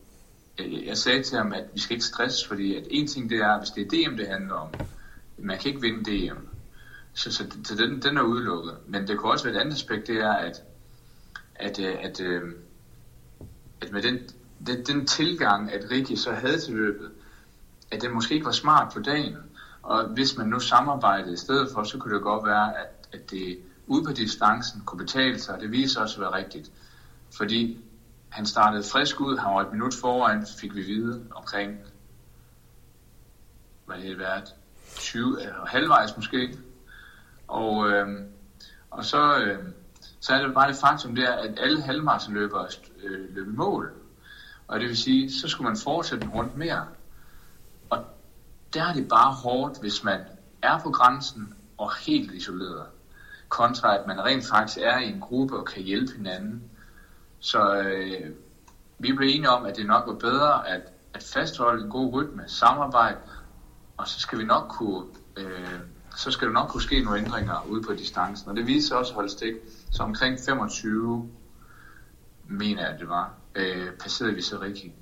[0.57, 3.37] øh, jeg sagde til ham, at vi skal ikke stresse, fordi at en ting det
[3.37, 4.69] er, hvis det er DM, det handler om,
[5.37, 6.56] man kan ikke vinde DM.
[7.17, 8.77] Så, så, så den, den er udelukket.
[8.85, 10.63] Men det kunne også være et andet aspekt, det er, at,
[11.55, 12.41] at, øh, at, at,
[13.81, 14.19] at med den,
[14.67, 17.11] den, den tilgang, at Rikki så havde til løbet,
[17.91, 19.35] at det måske ikke var smart på dagen.
[19.83, 23.31] Og hvis man nu samarbejdede i stedet for, så kunne det godt være, at, at
[23.31, 26.71] det ude på distancen kunne betale sig, og det viser også at være rigtigt.
[27.37, 27.79] Fordi
[28.29, 31.77] han startede frisk ud, han var et minut foran, fik vi vide omkring,
[33.85, 34.53] hvad det været,
[34.95, 36.57] 20, eller halvvejs måske.
[37.47, 38.07] Og, øh,
[38.91, 39.63] og så, øh,
[40.19, 42.67] så er det bare det faktum der, at alle halvmarathonløbere
[43.03, 43.91] øh, løb i mål.
[44.67, 46.87] Og det vil sige, så skulle man fortsætte en rundt mere.
[47.89, 48.05] Og
[48.73, 50.19] der er det bare hårdt, hvis man
[50.61, 52.85] er på grænsen og helt isoleret
[53.49, 56.63] kontra at man rent faktisk er i en gruppe og kan hjælpe hinanden.
[57.39, 58.31] Så øh,
[58.99, 60.81] vi blev enige om, at det nok var bedre at,
[61.13, 63.17] at fastholde en god rytme, samarbejde,
[63.97, 65.05] og så skal vi nok kunne,
[65.37, 65.79] øh,
[66.17, 68.49] så skal der nok kunne ske nogle ændringer ude på distancen.
[68.49, 69.53] Og det viser også at holde stik.
[69.91, 71.29] Så omkring 25,
[72.47, 74.93] mener jeg, det var, øh, passerede vi så rigtig,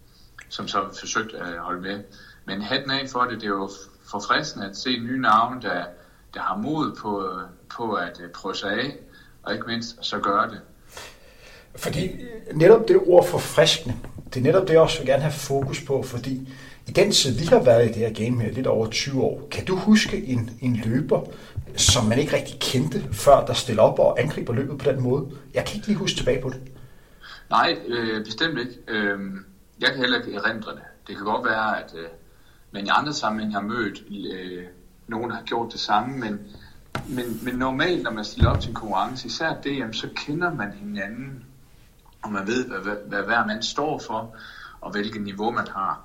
[0.49, 2.03] som så forsøgte at holde med.
[2.45, 3.69] Men hatten af for det, det er jo
[4.11, 5.85] forfriskende at se nye navne, der,
[6.33, 7.31] der har mod på,
[7.77, 8.95] på at øh, prøve sig af,
[9.43, 10.61] og ikke mindst så gøre det.
[11.75, 12.09] Fordi
[12.53, 13.95] netop det ord forfriskende,
[14.33, 16.53] det er netop det, jeg også vil gerne have fokus på, fordi
[16.87, 19.47] i den tid, vi har været i det her game her, lidt over 20 år,
[19.51, 21.21] kan du huske en, en løber,
[21.77, 25.27] som man ikke rigtig kendte, før der stiller op og angriber løbet på den måde?
[25.53, 26.61] Jeg kan ikke lige huske tilbage på det.
[27.49, 28.73] Nej, øh, bestemt ikke.
[28.87, 29.19] Øh,
[29.81, 30.81] jeg kan heller ikke erindre det.
[31.07, 32.07] Det kan godt være, at øh,
[32.71, 34.63] man i andre sammenhæng har mødt øh,
[35.07, 36.39] nogen, der har gjort det samme, men
[37.07, 40.53] men, men normalt, når man stiller op til en konkurrence, især det, jamen, så kender
[40.53, 41.45] man hinanden,
[42.23, 44.35] og man ved, hvad, hvad, hvad hver mand står for,
[44.81, 46.01] og hvilket niveau man har.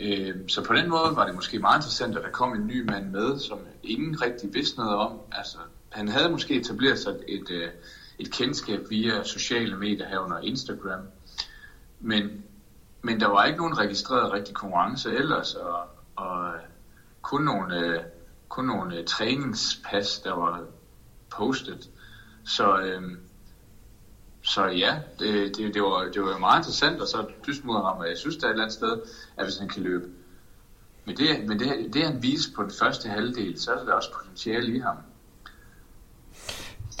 [0.00, 2.90] Øh, så på den måde var det måske meget interessant, at der kom en ny
[2.90, 5.20] mand med, som ingen rigtig vidste noget om.
[5.32, 5.58] Altså,
[5.92, 7.70] han havde måske etableret sig et, et,
[8.18, 11.00] et kendskab via sociale medier herunder Instagram,
[12.00, 12.44] men,
[13.02, 15.78] men der var ikke nogen registreret rigtig konkurrence ellers, og,
[16.16, 16.60] og øh,
[17.22, 17.78] kun nogle...
[17.78, 18.02] Øh,
[18.48, 20.64] kun nogle træningspas, der var
[21.30, 21.90] postet.
[22.44, 23.02] Så, øh,
[24.48, 27.98] så ja, det, det, det, var, det var meget interessant, og så tysk mod ham,
[27.98, 28.92] og jeg synes, der er et eller andet sted,
[29.36, 30.04] at hvis han kan løbe.
[31.04, 34.12] Men det, men det, det han viste på den første halvdel, så er der også
[34.12, 34.96] potentiale i ham.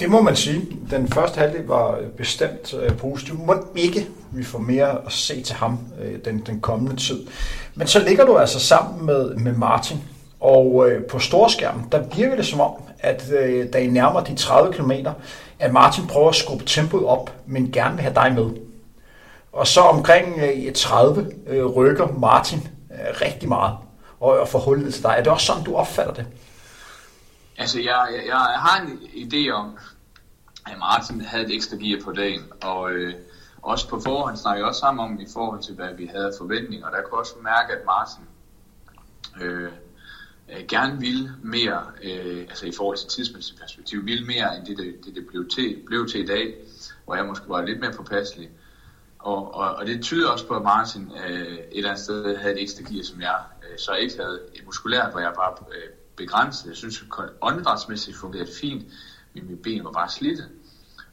[0.00, 0.78] Det må man sige.
[0.90, 3.34] Den første halvdel var bestemt øh, positiv.
[3.34, 7.26] Må ikke vi får mere at se til ham øh, den, den kommende tid.
[7.74, 9.96] Men så ligger du altså sammen med, med Martin
[10.40, 14.34] og øh, på storskærmen, der virker det som om, at øh, da I nærmer de
[14.34, 14.92] 30 km,
[15.58, 18.50] at Martin prøver at skubbe tempoet op, men gerne vil have dig med.
[19.52, 23.76] Og så omkring øh, 30 øh, rykker Martin øh, rigtig meget
[24.20, 25.14] og, og får hullet til dig.
[25.18, 26.26] Er det også sådan, du opfatter det?
[27.58, 29.78] Altså, jeg, jeg, jeg har en idé om,
[30.66, 33.14] at Martin havde et ekstra gear på dagen, og øh,
[33.62, 36.86] også på forhånd snakkede jeg også sammen om i forhold til, hvad vi havde forventninger.
[36.86, 38.24] Og der kunne også mærke, at Martin
[39.40, 39.72] øh,
[40.50, 44.76] øh, gerne vil mere, øh, altså i forhold til tidsmæssigt perspektiv, vil mere end det,
[44.78, 46.54] det, det, det blev, til, blev til i dag,
[47.04, 48.50] hvor jeg måske var lidt mere påpasselig.
[49.18, 52.54] Og, og, og det tyder også på, at Martin øh, et eller andet sted havde
[52.54, 55.90] et ekstra gear, som jeg øh, så ikke havde Et muskulært, hvor jeg bare øh,
[56.16, 56.66] begrænset.
[56.66, 58.84] Jeg synes, at åndedrætsmæssigt fungerede fint,
[59.34, 60.42] men mine ben var bare slidte.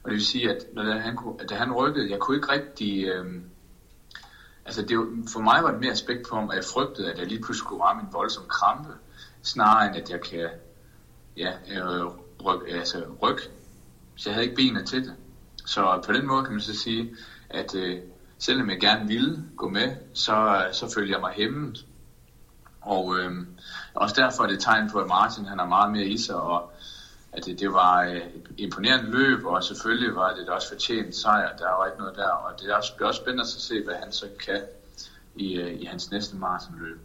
[0.02, 1.18] Og det vil sige, at når han,
[1.48, 3.04] da han rykkede, jeg kunne ikke rigtig...
[3.04, 3.26] Øh,
[4.64, 4.98] altså det,
[5.32, 7.82] for mig var det mere aspekt på, at jeg frygtede, at jeg lige pludselig kunne
[7.82, 8.92] ramme en voldsom krampe
[9.46, 10.48] snarere end at jeg kan
[11.36, 12.06] ja, øh,
[12.44, 13.38] ryk, altså ryg.
[14.16, 15.14] Så jeg havde ikke benene til det.
[15.66, 17.16] Så på den måde kan man så sige,
[17.50, 17.98] at øh,
[18.38, 21.86] selvom jeg gerne ville gå med, så, så følger jeg mig hæmmet.
[22.80, 23.32] Og øh,
[23.94, 26.72] også derfor er det tegn på, at Martin han har meget mere i sig, og
[27.32, 31.56] at det, det var øh, et imponerende løb, og selvfølgelig var det også fortjent sejr.
[31.56, 33.94] Der var ikke noget der, og det er også, bliver også spændende at se, hvad
[33.94, 34.62] han så kan
[35.36, 37.00] i, øh, i hans næste maratonløb.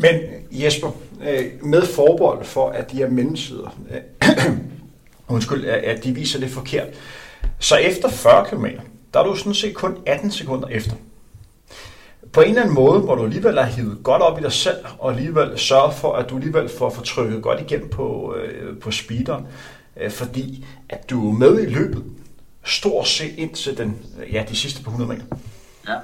[0.00, 0.90] Men Jesper,
[1.28, 4.58] øh, med forbold for, at de her mellemsider, øh,
[5.34, 6.88] undskyld, at de viser det forkert,
[7.58, 8.66] så efter 40 km,
[9.14, 10.92] der er du sådan set kun 18 sekunder efter.
[12.32, 14.76] På en eller anden måde, hvor du alligevel har hivet godt op i dig selv,
[14.98, 19.46] og alligevel sørger for, at du alligevel får fortrykket godt igennem på, øh, på speederen,
[19.96, 22.04] øh, fordi at du er med i løbet,
[22.64, 23.98] stort set indtil den,
[24.32, 25.24] ja, de sidste par 100 meter.
[25.88, 25.96] Ja.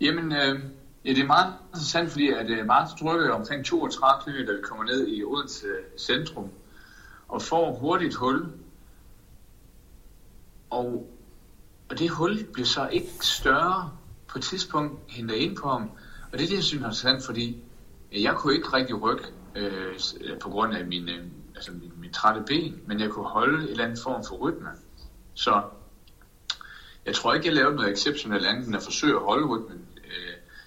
[0.00, 0.58] Jamen, øh,
[1.04, 4.62] ja, det er meget interessant, fordi at øh, Martin trykker omkring 32 km, da vi
[4.62, 6.50] kommer ned i Odense øh, centrum,
[7.28, 8.52] og får hurtigt hul.
[10.70, 11.10] Og,
[11.88, 13.90] og det hul bliver så ikke større
[14.28, 15.90] på et tidspunkt, henter ind på ham.
[16.32, 17.62] Og det er det, jeg synes er interessant, fordi
[18.12, 22.12] jeg kunne ikke rigtig rykke øh, øh, på grund af min, øh, altså min, min
[22.12, 24.68] trætte ben, men jeg kunne holde en eller anden form for rytme.
[25.34, 25.62] Så
[27.06, 29.86] jeg tror ikke, jeg lavede noget exceptionelt andet end at forsøge at holde rytmen.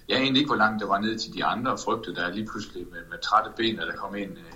[0.10, 2.48] Jeg egentlig ikke, hvor langt det var ned til de andre, og frygtede der lige
[2.48, 4.54] pludselig med, med trætte ben, at der kom en øh,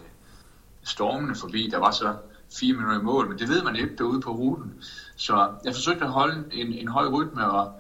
[0.84, 1.70] stormende forbi.
[1.72, 2.16] Der var så
[2.60, 4.84] fire minutter i mål, men det ved man ikke derude på ruten.
[5.16, 7.72] Så jeg forsøgte at holde en, en høj rytme, og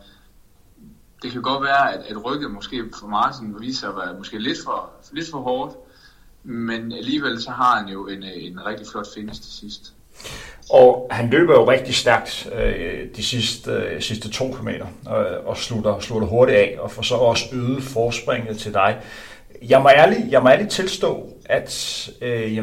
[1.21, 4.39] det kan godt være, at, at rykket måske for Martin viser sig at være måske
[4.39, 5.75] lidt for, lidt for hårdt,
[6.43, 9.93] men alligevel så har han jo en, øh, en rigtig flot finish til sidst.
[10.69, 15.57] Og han løber jo rigtig stærkt øh, de sidste, øh, sidste to kilometer øh, og
[15.57, 18.97] slutter, slutter hurtigt af og får så også øget forspringet til dig.
[19.69, 22.57] Jeg må ærligt, jeg må ærligt tilstå, at øh,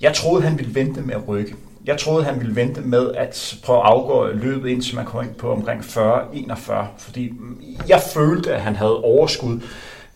[0.00, 1.54] jeg troede, han ville vente med at rykke.
[1.86, 5.34] Jeg troede, han ville vente med at prøve at afgå løbet, indtil man kom ind
[5.34, 9.60] på omkring 40-41, fordi mm, jeg følte, at han havde overskud.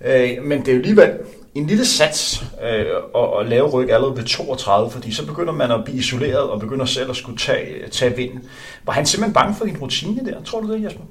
[0.00, 1.10] Øh, men det er jo alligevel
[1.54, 5.70] en lille sats øh, at, at lave ryg allerede ved 32, fordi så begynder man
[5.70, 8.40] at blive isoleret og begynder selv at skulle tage, tage vind.
[8.84, 10.42] Var han simpelthen bange for din rutine der?
[10.42, 11.02] Tror du det, Jesper?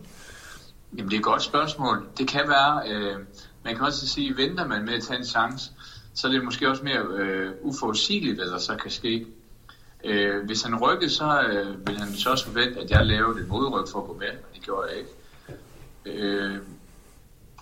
[0.98, 2.08] Jamen det er et godt spørgsmål.
[2.18, 3.16] Det kan være, øh,
[3.64, 5.72] man kan også sige, venter man med at tage en chance,
[6.14, 9.26] så er det måske også mere øh, uforudsigeligt, hvad der så kan ske.
[10.04, 13.48] Øh, hvis han rykkede, så øh, ville han så også forvente, at jeg lavede et
[13.48, 15.10] modryk for at gå med, men det gjorde jeg ikke.
[16.06, 16.58] Øh,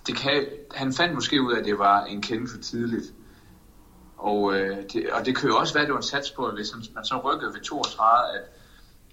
[0.07, 3.13] det kan, han fandt måske ud af, at det var en kende for tidligt.
[4.17, 6.45] Og, øh, det, og det kan jo også være, at det var en sats på,
[6.45, 8.43] at hvis man så rykkede ved 32, at,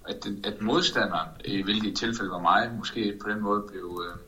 [0.09, 4.19] at, at modstanderen, i hvilket tilfælde var mig, måske på den måde blev, øh,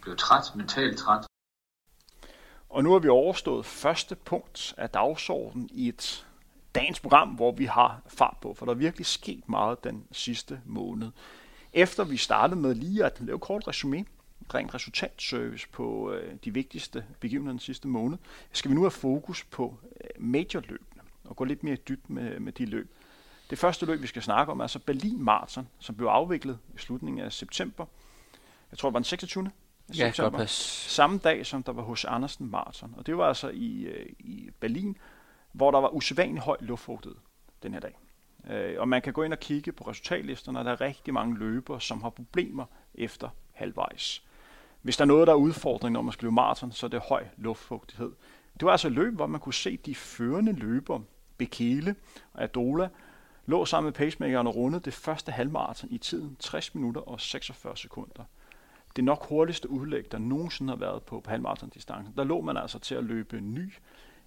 [0.00, 1.26] blev træt, mentalt træt.
[2.68, 6.26] Og nu har vi overstået første punkt af dagsordenen i et
[6.74, 10.60] dagens program, hvor vi har fart på, for der er virkelig sket meget den sidste
[10.64, 11.10] måned.
[11.72, 14.04] Efter vi startede med lige at lave kort resume
[14.44, 18.18] omkring resultatservice på øh, de vigtigste begivenheder den sidste måned,
[18.52, 22.52] skal vi nu have fokus på øh, majorløbene og gå lidt mere dybt med, med
[22.52, 22.90] de løb.
[23.50, 26.78] Det første løb, vi skal snakke om, er altså Berlin Marathon, som blev afviklet i
[26.78, 27.86] slutningen af september.
[28.70, 29.50] Jeg tror, det var den 26.
[29.88, 30.38] Ja, september.
[30.38, 32.94] Godt Samme dag, som der var hos Andersen Marathon.
[32.96, 34.96] Og det var altså i, øh, i Berlin,
[35.52, 37.16] hvor der var usædvanligt høj luftfugtighed
[37.62, 37.98] den her dag.
[38.50, 41.38] Øh, og man kan gå ind og kigge på resultatlisterne, og der er rigtig mange
[41.38, 44.22] løbere, som har problemer efter halvvejs.
[44.84, 47.00] Hvis der er noget, der er udfordring, når man skal løbe maraton, så er det
[47.00, 48.12] høj luftfugtighed.
[48.54, 51.02] Det var altså et løb, hvor man kunne se de førende løbere,
[51.38, 51.94] Bekele
[52.32, 52.88] og Adola,
[53.46, 57.76] lå sammen med pacemakeren og rundede det første halvmaraton i tiden 60 minutter og 46
[57.76, 58.24] sekunder.
[58.96, 62.14] Det nok hurtigste udlæg, der nogensinde har været på, på halvmaratondistancen.
[62.16, 63.72] Der lå man altså til at løbe ny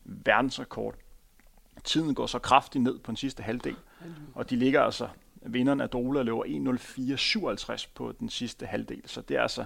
[0.03, 0.95] verdensrekord.
[1.83, 3.75] Tiden går så kraftigt ned på den sidste halvdel,
[4.35, 5.07] og de ligger altså,
[5.41, 6.43] vinderen af Dola løber
[7.73, 9.65] 1.04.57 på den sidste halvdel, så det er altså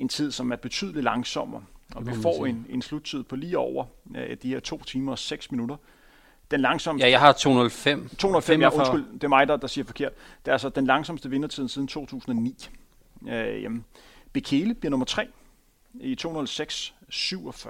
[0.00, 1.64] en tid, som er betydeligt langsommere.
[1.94, 3.84] Og vi får en, en sluttid på lige over
[4.16, 5.76] øh, de her to timer og 6 minutter.
[6.50, 7.06] Den langsomste...
[7.06, 8.08] Ja, jeg har 205.
[8.18, 10.12] 205, ja, undskyld, det er mig, der, der siger forkert.
[10.44, 12.68] Det er altså den langsomste vindertid siden 2009.
[13.28, 13.84] Øh, jamen,
[14.32, 15.26] Bekele bliver nummer 3
[15.94, 17.68] i 206.47.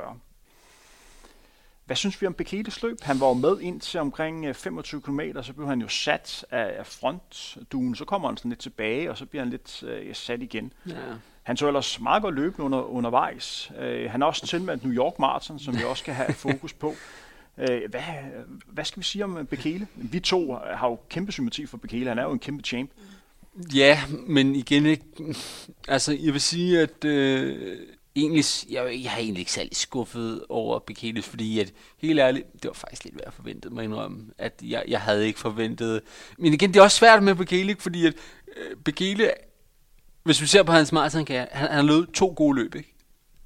[1.90, 3.02] Hvad synes vi om Bekeles løb?
[3.02, 6.86] Han var jo med ind til omkring 25 km, så blev han jo sat af
[6.86, 7.94] frontduen.
[7.94, 10.72] Så kommer han sådan lidt tilbage, og så bliver han lidt øh, sat igen.
[10.86, 10.94] Ja.
[11.42, 13.72] Han så ellers meget godt løbende under, undervejs.
[13.78, 16.94] Øh, han er også tilmeldt New York Marathon, som vi også skal have fokus på.
[17.58, 18.02] Øh, hvad,
[18.66, 19.86] hvad skal vi sige om Bekele?
[19.94, 22.08] Vi to har jo kæmpe sympati for Bekele.
[22.08, 22.90] Han er jo en kæmpe champ.
[23.74, 25.04] Ja, men igen ikke.
[25.88, 27.78] Altså, jeg vil sige, at øh,
[28.16, 32.64] egentlig, jeg, jeg er egentlig ikke særlig skuffet over Bikinis, fordi at, helt ærligt, det
[32.64, 36.00] var faktisk lidt værd forventet, må mig indrømme, at jeg, jeg havde ikke forventet.
[36.38, 38.14] Men igen, det er også svært med Bekele, fordi at
[38.56, 39.30] øh, Bekele
[40.22, 42.94] hvis vi ser på hans maraton, han, han har løbet to gode løb, ikke?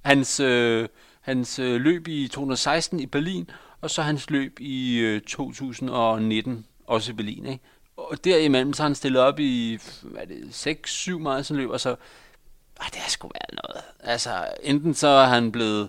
[0.05, 0.89] Hans, øh,
[1.21, 3.51] hans øh, løb i 2016 i Berlin,
[3.81, 7.65] og så hans løb i øh, 2019, også i Berlin, ikke?
[7.97, 11.97] Og derimellem så har han stillet op i, hvad er det, 6-7 maratonløb, og så,
[12.81, 13.85] ej, det har sgu været noget.
[14.13, 14.31] Altså,
[14.63, 15.89] enten så er han blevet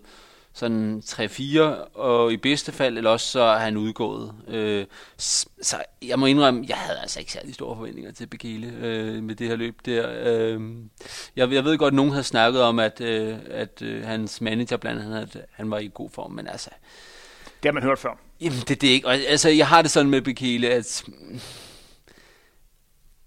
[0.56, 1.60] sådan 3-4,
[1.94, 4.34] og i bedste fald, eller også så er han udgået.
[4.48, 4.86] Øh,
[5.18, 9.36] så jeg må indrømme, jeg havde altså ikke særlig store forventninger til Bekele øh, med
[9.36, 10.08] det her løb der.
[10.26, 10.62] Øh,
[11.36, 14.78] jeg, jeg ved godt, at nogen havde snakket om, at, øh, at øh, hans manager
[14.78, 16.70] blandt andet, at han var i god form, men altså...
[17.46, 18.20] Det har man hørt før.
[18.42, 19.08] Jamen, det er det ikke.
[19.08, 21.04] Og, altså, jeg har det sådan med Bekele, at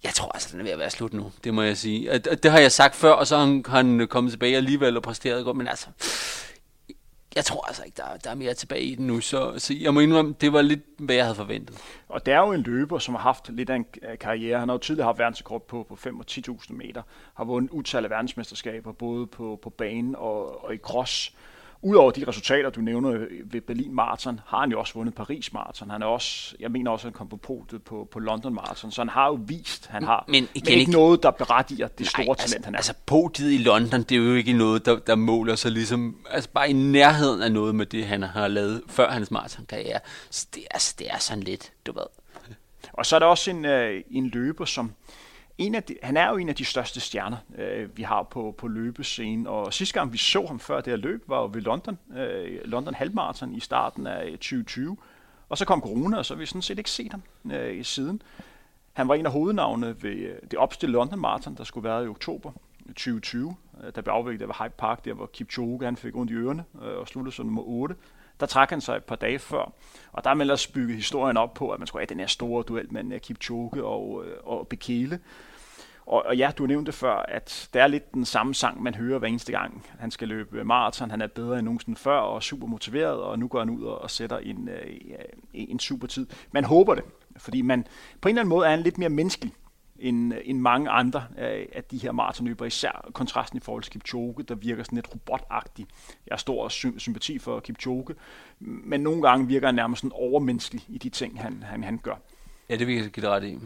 [0.04, 2.18] jeg tror altså, den er ved at være slut nu, det må jeg sige.
[2.18, 5.02] Det, det har jeg sagt før, og så har han, han kommet tilbage alligevel og
[5.02, 5.86] præsteret godt, men altså,
[7.38, 9.94] jeg tror altså ikke, der, der er mere tilbage i den nu, så, så jeg
[9.94, 11.78] må indrømme, det var lidt, hvad jeg havde forventet.
[12.08, 14.58] Og det er jo en løber, som har haft lidt af en øh, karriere.
[14.58, 17.02] Han har jo tidligere haft verdensrekord på, på 5 og 10.000 meter,
[17.34, 21.32] har vundet utal af verdensmesterskaber, både på, på banen og, og i cross.
[21.82, 25.90] Udover de resultater, du nævner ved Berlin Marathon, har han jo også vundet Paris Marathon.
[25.90, 28.90] Han er også, jeg mener også, at han kom på podiet på, på London Marathon.
[28.90, 31.88] Så han har jo vist, han har men, igen, men ikke, ikke noget, der berettiger
[31.88, 32.78] det store nej, talent, altså, han er.
[32.78, 36.50] Altså podiet i London, det er jo ikke noget, der, der måler sig ligesom, altså
[36.50, 40.00] bare i nærheden af noget med det, han har lavet før hans maratonkarriere.
[40.30, 42.06] Så det, altså, det er sådan lidt, du ved.
[42.92, 44.92] Og så er der også en, øh, en løber, som
[45.58, 48.54] en af de, han er jo en af de største stjerner, øh, vi har på,
[48.58, 51.60] på løbescenen, og sidste gang vi så ham før det her løb, var jo ved
[51.60, 54.96] London, øh, London Halvmarathon i starten af 2020,
[55.48, 57.82] og så kom corona, og så har vi sådan set ikke set ham øh, i
[57.82, 58.22] siden.
[58.92, 62.08] Han var en af hovednavnene ved øh, det opstillede London Marathon, der skulle være i
[62.08, 62.52] oktober
[62.86, 66.30] 2020, øh, der blev afviklet der var Hyde Park, der hvor Kipchoge han fik ondt
[66.30, 67.94] i ørerne øh, og sluttede som nummer 8.
[68.40, 69.72] Der trak han sig et par dage før,
[70.12, 72.26] og der er man ellers bygget historien op på, at man skulle have den her
[72.26, 75.20] store duel mellem øh, Kipchoge og, øh, og Bekele.
[76.08, 79.18] Og, og ja, du nævnte før, at det er lidt den samme sang, man hører
[79.18, 79.86] hver eneste gang.
[79.98, 83.48] Han skal løbe maraton, han er bedre end nogensinde før og super motiveret, og nu
[83.48, 84.96] går han ud og sætter en, øh,
[85.54, 86.26] en super tid.
[86.52, 87.04] Man håber det,
[87.36, 87.86] fordi man
[88.20, 89.52] på en eller anden måde er han lidt mere menneskelig
[89.98, 93.92] end, øh, end mange andre øh, af de her maratonløbere, især kontrasten i forhold til
[93.92, 95.86] Kipchoge, der virker sådan lidt robotagtig.
[96.26, 96.68] Jeg har stor
[96.98, 98.14] sympati for Kipchoge,
[98.60, 102.14] men nogle gange virker han nærmest sådan overmenneskelig i de ting, han, han, han gør.
[102.70, 103.58] Ja, det vil jeg give dig ret i.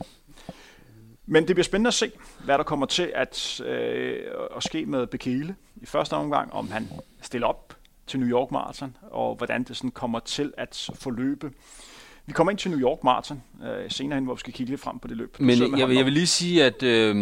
[1.26, 2.10] Men det bliver spændende at se,
[2.44, 4.16] hvad der kommer til at, øh,
[4.56, 6.88] at ske med Bekele i første omgang, om han
[7.22, 11.50] stiller op til New York Marathon, og hvordan det sådan kommer til at forløbe.
[12.26, 14.80] Vi kommer ind til New York Marathon øh, senere hen, hvor vi skal kigge lidt
[14.80, 15.36] frem på det løb.
[15.40, 17.16] Men jeg, jeg, jeg vil lige sige, at øh,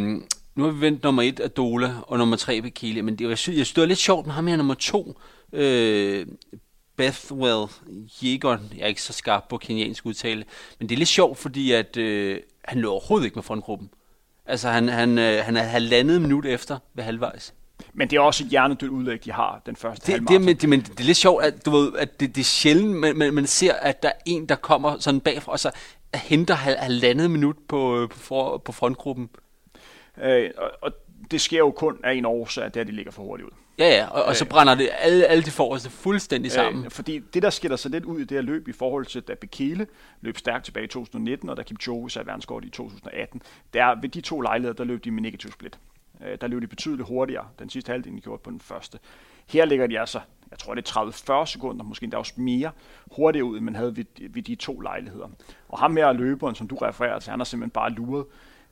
[0.54, 3.38] nu har vi vendt nummer et af Dola og nummer tre Bekele, men det, jeg,
[3.38, 5.20] synes, jeg synes, det var lidt sjovt med ham her nummer to,
[5.52, 6.26] øh,
[7.00, 7.66] Bethwell
[8.22, 10.44] Jaeger, jeg er ikke så skarp på kenyansk udtale,
[10.78, 13.90] men det er lidt sjovt, fordi at, øh, han lå overhovedet ikke med frontgruppen.
[14.46, 17.54] Altså han, han, øh, han er halvandet minut efter ved halvvejs.
[17.92, 20.68] Men det er også et hjernedødt udlæg, de har den første det, det, men, det,
[20.68, 23.34] men det er lidt sjovt, at, du ved, at det, det er sjældent, man, man,
[23.34, 25.70] man ser, at der er en, der kommer sådan bagfra, og så
[26.14, 29.30] henter halvandet minut på, øh, på, for, på frontgruppen.
[30.22, 30.92] Øh, og, og
[31.30, 33.54] det sker jo kun af en årsag, at det er, de ligger for hurtigt ud.
[33.80, 34.48] Ja, ja, og, og så øh.
[34.48, 36.84] brænder det alle, alle de forreste fuldstændig sammen.
[36.84, 39.22] Øh, fordi det, der skiller sig lidt ud i det her løb i forhold til,
[39.22, 39.86] da Bekele
[40.20, 44.08] løb stærkt tilbage i 2019, og da Kipchoge satte verdenskort i 2018, det er ved
[44.08, 45.78] de to lejligheder, der løb de med negativ split.
[46.24, 48.98] Øh, der løb de betydeligt hurtigere den sidste halvdel, de gjorde på den første.
[49.46, 52.70] Her ligger de altså, jeg tror det er 30-40 sekunder, måske endda også mere,
[53.12, 55.28] hurtigere ud, end man havde ved, ved de to lejligheder.
[55.68, 58.24] Og ham her løberen, som du refererer til, han har simpelthen bare luret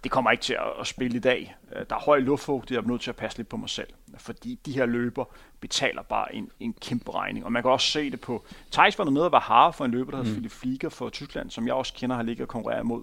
[0.04, 1.56] det kommer ikke til at, spille i dag.
[1.76, 3.88] Øh, der er høj luftfugtighed, jeg er nødt til at passe lidt på mig selv,
[4.18, 5.24] fordi de her løber
[5.61, 7.44] betaler bare en, en kæmpe regning.
[7.44, 9.84] Og man kan også se det på, Thijs var der nede og var har for
[9.84, 10.34] en løber, der hedder mm.
[10.34, 13.02] Philip Flieger for Tyskland, som jeg også kender har ligget og konkurreret imod.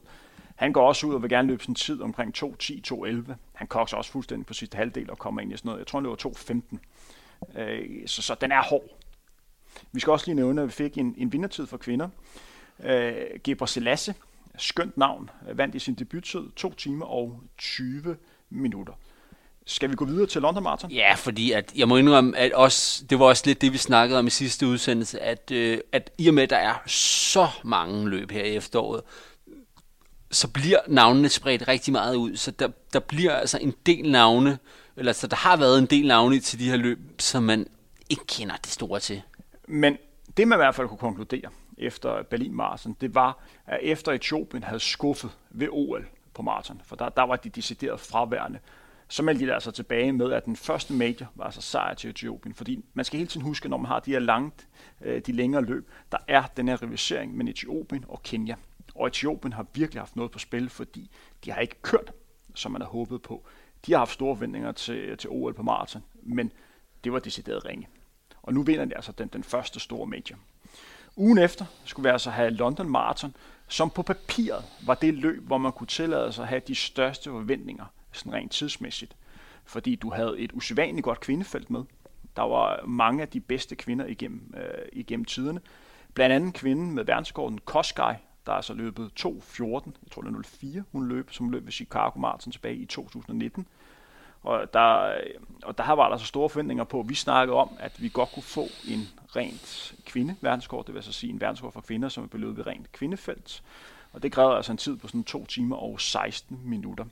[0.55, 3.33] Han går også ud og vil gerne løbe sin tid omkring 2.10-2.11.
[3.53, 5.79] Han kokser også fuldstændig på sidste halvdel og kommer ind i sådan noget.
[5.79, 7.59] Jeg tror, det var 2.15.
[7.59, 8.83] Øh, så, så den er hård.
[9.91, 12.09] Vi skal også lige nævne, at vi fik en, en vindertid for kvinder.
[12.83, 14.15] Øh, Gebre Selassie,
[14.57, 18.17] skønt navn, vandt i sin debuttid 2 timer og 20
[18.49, 18.93] minutter.
[19.65, 20.91] Skal vi gå videre til London Marathon?
[20.91, 24.19] Ja, fordi at, jeg må indrømme, at også, det var også lidt det, vi snakkede
[24.19, 28.09] om i sidste udsendelse, at, øh, at i og med, at der er så mange
[28.09, 29.01] løb her i efteråret,
[30.31, 32.35] så bliver navnene spredt rigtig meget ud.
[32.35, 34.57] Så der, der bliver altså en del navne,
[34.95, 37.67] eller så der har været en del navne til de her løb, som man
[38.09, 39.21] ikke kender det store til.
[39.67, 39.97] Men
[40.37, 44.63] det man i hvert fald kunne konkludere, efter Berlin Marathon, det var, at efter Etiopien
[44.63, 48.59] havde skuffet ved OL på maraton, for der, der var de decideret fraværende,
[49.07, 52.55] så meldte de altså tilbage med, at den første major var altså sejr til Etiopien,
[52.55, 54.67] fordi man skal hele tiden huske, når man har de her langt,
[55.01, 58.55] øh, de længere løb, der er den her rivalisering mellem Etiopien og Kenya.
[58.95, 61.11] Og Etiopien har virkelig haft noget på spil, fordi
[61.45, 62.11] de har ikke kørt,
[62.55, 63.45] som man havde håbet på.
[63.85, 66.51] De har haft store forventninger til, til OL på maraton, men
[67.03, 67.87] det var decideret ringe.
[68.41, 70.37] Og nu vinder de altså den, den første store major.
[71.15, 73.35] Ugen efter skulle vi altså have London Marathon,
[73.67, 77.29] som på papiret var det løb, hvor man kunne tillade sig at have de største
[77.29, 79.15] forventninger, sådan rent tidsmæssigt.
[79.65, 81.83] Fordi du havde et usædvanligt godt kvindefelt med.
[82.35, 85.61] Der var mange af de bedste kvinder igennem, øh, igennem tiderne.
[86.13, 90.41] Blandt andet kvinden med verdensrekorden Koskaj, der er altså løbet 2.14, jeg tror det er
[90.43, 93.67] 04, hun løb, som løb ved Chicago Marathon tilbage i 2019.
[94.45, 95.15] Og der, øh,
[95.63, 98.43] og der var der så store forventninger på, vi snakkede om, at vi godt kunne
[98.43, 102.27] få en rent kvinde verdenskort, det vil altså sige en verdenskort for kvinder, som er
[102.27, 103.63] beløbet ved rent kvindefelt.
[104.13, 107.05] Og det krævede altså en tid på sådan 2 timer og 16 minutter.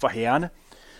[0.00, 0.50] For herrene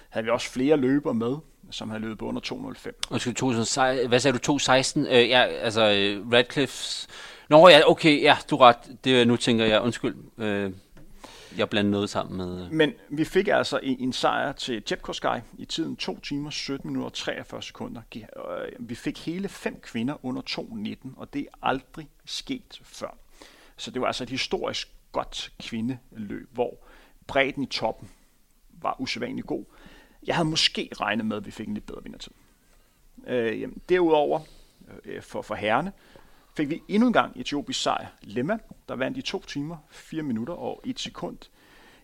[0.09, 1.37] havde vi også flere løbere med,
[1.71, 2.93] som havde løbet under 2.05.
[3.11, 4.99] Undskyld, 2016, hvad sagde du, 2.16?
[4.99, 7.07] Øh, ja, altså øh, Radcliffe's...
[7.49, 8.77] Nå ja, okay, ja, du ret.
[9.05, 10.73] Det, nu tænker jeg, undskyld, øh,
[11.59, 12.65] jeg blander noget sammen med...
[12.65, 12.73] Øh.
[12.73, 17.07] Men vi fik altså en, en sejr til Jepkoskai i tiden 2 timer, 17 minutter
[17.07, 18.03] og 43 sekunder.
[18.17, 18.23] Øh,
[18.79, 23.17] vi fik hele fem kvinder under 2.19, og det er aldrig sket før.
[23.77, 26.77] Så det var altså et historisk godt kvindeløb, hvor
[27.27, 28.09] bredden i toppen
[28.71, 29.65] var usædvanligt god.
[30.27, 32.33] Jeg havde måske regnet med, at vi fik en lidt bedre vindertid.
[33.27, 34.41] Øh, jamen, derudover,
[35.05, 35.93] øh, for, for herrene,
[36.55, 38.07] fik vi endnu en gang etiopisk sejr.
[38.23, 41.39] Lemma, der vandt i 2 timer, 4 minutter og 1 sekund,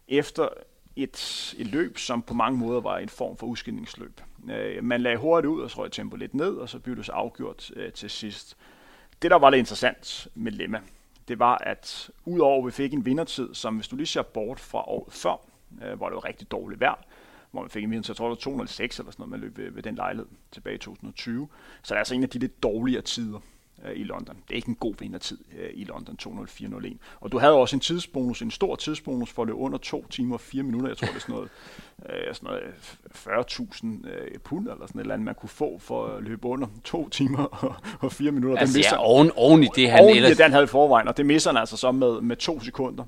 [0.08, 0.48] efter
[0.96, 4.20] et, et løb, som på mange måder var en form for udskillingsløb.
[4.50, 7.12] Øh, man lagde hurtigt ud og så tempo lidt ned, og så blev det så
[7.12, 8.56] afgjort øh, til sidst.
[9.22, 10.80] Det, der var lidt interessant med Lemma,
[11.28, 14.60] det var, at udover at vi fik en vindertid, som hvis du lige ser bort
[14.60, 15.36] fra året før,
[15.82, 17.04] øh, hvor det var rigtig dårligt vejr,
[17.50, 19.58] hvor man fik en vindertid, jeg tror det var 206 eller sådan noget, man løb
[19.58, 21.48] ved, ved den lejlighed tilbage i 2020.
[21.82, 23.40] Så det er altså en af de lidt dårligere tider
[23.84, 24.36] øh, i London.
[24.48, 26.96] Det er ikke en god vindertid øh, i London 2.04.01.
[27.20, 30.34] Og du havde også en tidsbonus, en stor tidsbonus for at løbe under 2 timer
[30.34, 30.88] og 4 minutter.
[30.88, 31.50] Jeg tror, det er sådan noget,
[32.28, 32.62] øh, sådan noget
[33.14, 36.66] 40.000 øh, pund eller sådan et eller andet, man kunne få for at løbe under
[36.84, 38.58] 2 timer og, og 4 minutter.
[38.58, 40.36] Altså, det misser, ja, oven, oven i det, han oven ellers...
[40.36, 43.04] det, han havde i forvejen, og det misser han altså så med, med to sekunder.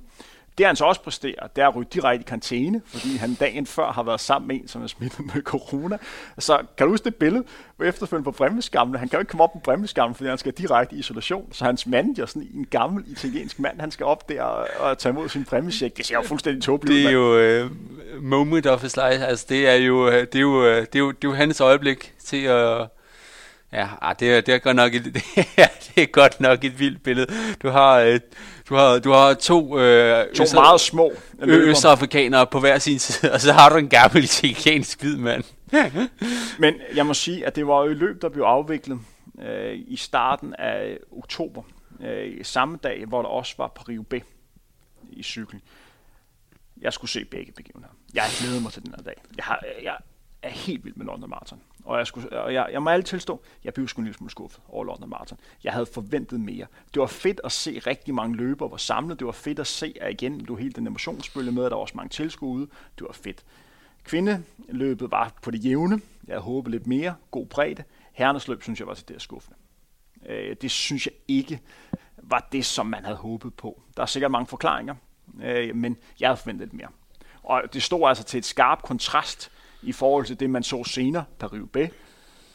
[0.61, 3.67] Det han så også præsterer, det er at ryge direkte i karantæne, fordi han dagen
[3.67, 5.99] før har været sammen med en, som er smittet med corona.
[6.39, 7.45] Så kan du huske det billede,
[7.77, 10.53] hvor efterfølgende på bremseskamlen, han kan jo ikke komme op på bremseskamlen, fordi han skal
[10.53, 11.53] direkte i isolation.
[11.53, 15.11] Så hans manager, sådan en gammel italiensk mand, han skal op der og, og tage
[15.11, 15.97] imod sin præmiesjek.
[15.97, 17.01] Det ser jo fuldstændig tåbeligt ud.
[17.01, 19.27] Det er jo uh, moment of his life.
[19.27, 21.35] Altså, det er jo, øh, det er jo, øh, det er jo, det er jo
[21.35, 22.87] hans øjeblik til at...
[23.73, 25.05] Ja, ah, det, er, det, er godt nok et,
[25.95, 27.27] det er godt nok et vildt billede.
[27.62, 28.21] Du har, øh,
[28.68, 31.12] du har, du har to, øh, to øster, meget små
[31.43, 35.45] østafrikanere på hver sin side, og så har du en gammel italiensk hvid mand.
[36.59, 39.01] Men jeg må sige, at det var jo et løb, der blev afviklet
[39.43, 41.62] øh, i starten af oktober.
[42.01, 44.14] Øh, samme dag, hvor der også var på Rio B
[45.11, 45.61] i cykel.
[46.81, 47.95] Jeg skulle se begge begivenheder.
[48.14, 49.23] Jeg glæder mig til den her dag.
[49.37, 49.97] Jeg, har, jeg
[50.43, 51.61] er helt vild med London Marathon.
[51.91, 54.30] Og jeg, skulle, og jeg, jeg må alle tilstå, jeg blev sgu en lille smule
[54.30, 55.38] skuffet over London Marathon.
[55.64, 56.66] Jeg havde forventet mere.
[56.95, 59.18] Det var fedt at se rigtig mange løbere var samlet.
[59.18, 61.82] Det var fedt at se, at igen, du hele den emotionsbølge med, at der var
[61.82, 62.66] også mange tilskuere ude.
[62.99, 63.45] Det var fedt.
[64.05, 66.01] Kvindeløbet var på det jævne.
[66.26, 67.14] Jeg havde håbet lidt mere.
[67.30, 67.84] God bredde.
[68.12, 69.57] Herrenes løb, synes jeg, var til det skuffende.
[70.26, 71.61] Øh, det synes jeg ikke
[72.16, 73.82] var det, som man havde håbet på.
[73.97, 74.95] Der er sikkert mange forklaringer,
[75.43, 76.88] øh, men jeg havde forventet lidt mere.
[77.43, 79.51] Og det stod altså til et skarpt kontrast
[79.83, 81.89] i forhold til det, man så senere, Paris-Roubaix.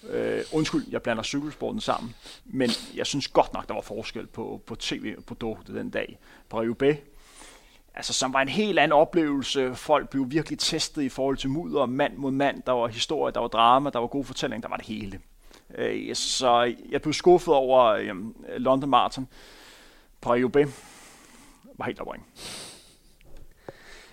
[0.09, 2.15] Øh, undskyld, jeg blander cykelsporten sammen,
[2.45, 6.17] men jeg synes godt nok, der var forskel på, på tv-produktet den dag.
[6.53, 6.95] Paris-Roubaix,
[7.95, 9.75] altså som var en helt anden oplevelse.
[9.75, 12.63] Folk blev virkelig testet i forhold til mudder, mand mod mand.
[12.65, 15.19] Der var historie, der var drama, der var god fortælling, der var det hele.
[15.77, 18.15] Øh, så jeg blev skuffet over øh,
[18.57, 19.27] London Marathon.
[20.25, 20.69] Paris-Roubaix
[21.77, 22.25] var helt opring.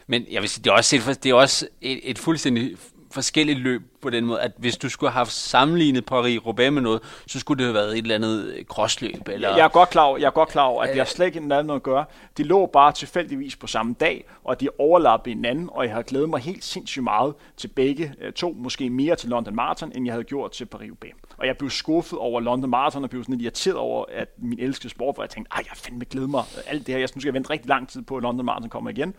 [0.07, 2.77] Men jeg vil sige, det er også et, det er også et, et fuldstændig
[3.13, 7.01] forskelligt løb på den måde, at hvis du skulle have haft sammenlignet Paris-Roubaix med noget,
[7.27, 9.29] så skulle det have været et eller andet crossløb.
[9.29, 9.57] Eller...
[9.57, 11.41] Jeg er godt klar over, jeg er godt klar over at det har slet ikke
[11.41, 12.05] noget at gøre.
[12.37, 16.31] De lå bare tilfældigvis på samme dag, og de overlappede hinanden, og jeg har glædet
[16.31, 20.15] mig helt sindssygt meget til begge øh, to, måske mere til London Marathon, end jeg
[20.15, 21.13] havde gjort til Paris-Roubaix.
[21.37, 24.59] Og jeg blev skuffet over London Marathon, og blev sådan lidt irriteret over, at min
[24.59, 26.99] elskede sport, hvor jeg tænkte, ej, jeg fandme glæde mig alt det her.
[27.01, 29.15] Jeg synes, jeg vente rigtig lang tid på, at London Marathon kommer igen.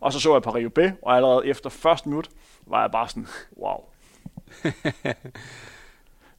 [0.00, 2.28] Og så så jeg Paris-Roubaix, og allerede efter første minut
[2.66, 3.80] var jeg bare sådan, wow.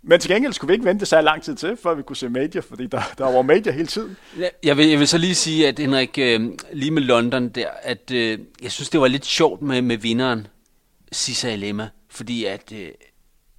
[0.07, 2.29] Men til gengæld skulle vi ikke vente så lang tid til, før vi kunne se
[2.29, 4.17] Major, fordi der, der var Major hele tiden.
[4.63, 8.11] Jeg vil, jeg vil så lige sige, at Henrik, øh, lige med London der, at
[8.11, 10.47] øh, jeg synes, det var lidt sjovt med, med vinderen,
[11.11, 12.71] Sisa Elema, fordi at...
[12.71, 12.87] Øh,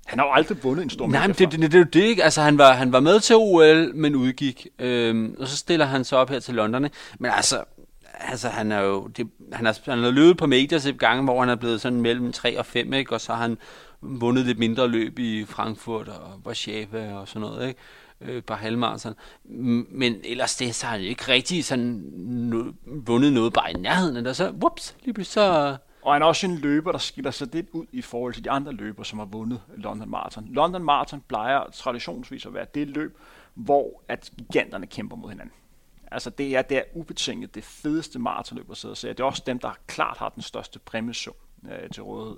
[0.07, 1.85] han har jo aldrig vundet en stor Nej, men det, det, det, det er jo
[1.93, 2.25] det, ikke?
[2.25, 4.67] Altså, han var, han var med til OL, men udgik.
[4.79, 6.89] Øhm, og så stiller han sig op her til London.
[7.19, 7.64] Men altså,
[8.17, 11.41] altså han er jo, det, han, har, han har løbet på majors et gange, hvor
[11.41, 13.12] han er blevet sådan mellem 3 og 5, ikke?
[13.12, 13.59] og så har han
[14.01, 17.81] vundet lidt mindre løb i Frankfurt og Warszawa og sådan noget, ikke?
[18.21, 19.14] Øh, bare halvmarathon.
[19.91, 24.25] Men ellers det, så har han ikke rigtig sådan no, vundet noget bare i nærheden,
[24.25, 25.77] der så, whoops, lige pludselig så...
[26.03, 28.51] Og han er også en løber, der skiller sig lidt ud i forhold til de
[28.51, 30.49] andre løber, som har vundet London Marathon.
[30.51, 33.19] London Marathon plejer traditionsvis at være det løb,
[33.55, 35.53] hvor at giganterne kæmper mod hinanden.
[36.11, 39.09] Altså det er, det er ubetinget det fedeste maratonløb at sidde og se.
[39.09, 41.34] Det er også dem, der klart har den største præmiesum
[41.70, 42.36] øh, til rådighed.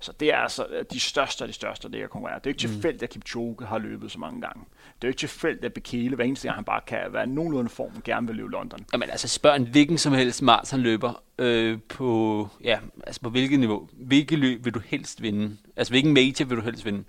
[0.00, 2.38] Så det er altså øh, de største af de største, der konkurrerer.
[2.38, 2.72] Det er ikke mm.
[2.72, 4.64] tilfældigt, at Kipchoge har løbet så mange gange.
[4.94, 8.02] Det er ikke tilfældigt, at Bekele hver eneste gang, han bare kan være nogenlunde form,
[8.04, 8.86] gerne vil løbe London.
[8.92, 13.88] Jamen altså spørg en hvilken som helst maratonløber øh, på, ja, altså på hvilket niveau.
[13.92, 15.56] Hvilket løb vil du helst vinde?
[15.76, 17.04] Altså hvilken major vil du helst vinde?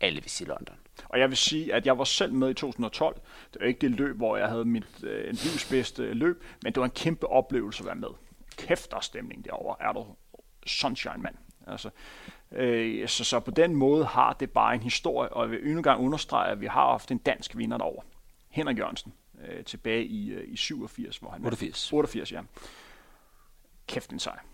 [0.00, 0.76] Alle vil sige London.
[1.14, 3.20] Og jeg vil sige, at jeg var selv med i 2012.
[3.52, 6.80] Det var ikke det løb, hvor jeg havde mit øh, livs bedste løb, men det
[6.80, 8.08] var en kæmpe oplevelse at være med.
[8.56, 9.76] Kæft, der stemning derovre.
[9.88, 10.06] Er du
[10.66, 11.34] sunshine, mand.
[11.66, 11.90] Altså,
[12.52, 15.82] øh, så, så på den måde har det bare en historie, og jeg vil endnu
[15.82, 18.02] gang understrege, at vi har haft en dansk vinder derovre.
[18.50, 19.12] Henrik Jørgensen,
[19.48, 21.92] øh, tilbage i, øh, i 87, hvor han 88.
[21.92, 22.40] 88, ja.
[23.86, 24.44] Kæft en sejr.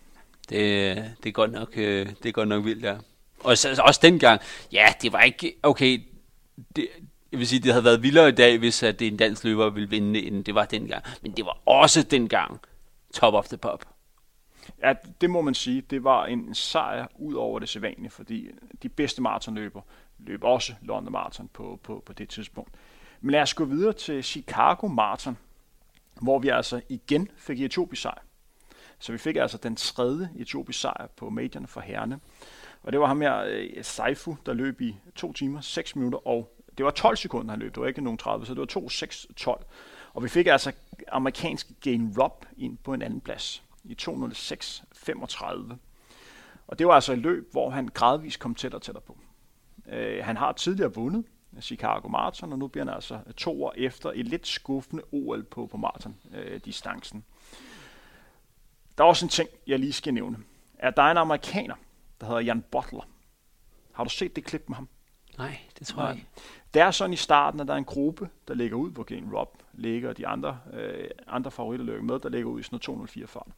[0.49, 2.97] Det, det, er godt nok, øh, det er godt nok vildt, ja.
[3.41, 4.41] Og så, også dengang,
[4.73, 6.10] ja, det var ikke, okay,
[6.77, 6.89] det,
[7.33, 9.71] jeg vil sige, det havde været vildere i dag, hvis at det en dansk løber
[9.71, 11.05] ville vinde, end det var dengang.
[11.23, 12.61] Men det var også dengang
[13.15, 13.85] top of the pop.
[14.83, 15.81] Ja, det må man sige.
[15.81, 18.49] Det var en sejr ud over det sædvanlige, fordi
[18.83, 19.81] de bedste maratonløber
[20.19, 22.71] løb også London Marathon på, på, på det tidspunkt.
[23.21, 25.39] Men lad os gå videre til Chicago Marathon,
[26.23, 28.23] hvor vi altså igen fik etiopisk sejr.
[28.99, 32.21] Så vi fik altså den tredje etiopisk sejr på medierne for herrene.
[32.83, 36.57] Og det var ham her, øh, Seifu, der løb i 2 timer, 6 minutter, og
[36.79, 37.75] det var 12 sekunder, han løb.
[37.75, 39.65] Det var ikke nogen 30, så det var 2, 6, 12.
[40.15, 40.73] Og vi fik altså
[41.09, 45.75] amerikansk Gain Rob ind på en anden plads i 206.35.
[46.67, 49.19] Og det var altså et løb, hvor han gradvist kom tættere og tættere på.
[49.89, 51.25] Øh, han har tidligere vundet
[51.61, 55.67] Chicago Marathon, og nu bliver han altså to år efter et lidt skuffende OL på,
[55.67, 57.19] på marathon-distancen.
[57.19, 57.59] Øh,
[58.99, 60.39] der er også en ting, jeg lige skal nævne.
[60.79, 61.75] At der er en amerikaner,
[62.21, 63.09] der hedder Jan Butler.
[63.93, 64.89] Har du set det klip med ham?
[65.39, 66.09] Nej, det tror Nej.
[66.09, 66.29] jeg ikke.
[66.75, 69.35] Det er sådan i starten, at der er en gruppe, der ligger ud, hvor Gain
[69.35, 72.83] Rob ligger, de andre, øh, andre favoritter løber med, der ligger ud i sådan noget
[72.83, 73.49] 204 fart.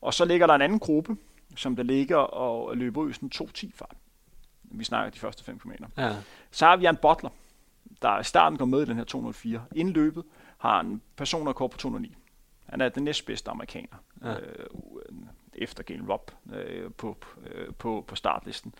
[0.00, 1.16] Og så ligger der en anden gruppe,
[1.56, 3.96] som der ligger og løber ud i sådan 210 fart.
[4.62, 5.72] Vi snakker de første 5 km.
[5.96, 6.16] Ja.
[6.50, 7.30] Så har vi Jan Butler,
[8.02, 9.64] der i starten går med i den her 204.
[9.74, 10.24] Inden løbet
[10.58, 12.16] har en personrekord på 209.
[12.66, 13.96] Han er den næstbedste amerikaner.
[14.22, 14.40] Ja.
[14.40, 14.66] Øh,
[15.62, 18.74] efter Galen Rob øh, på, øh, på, på startlisten.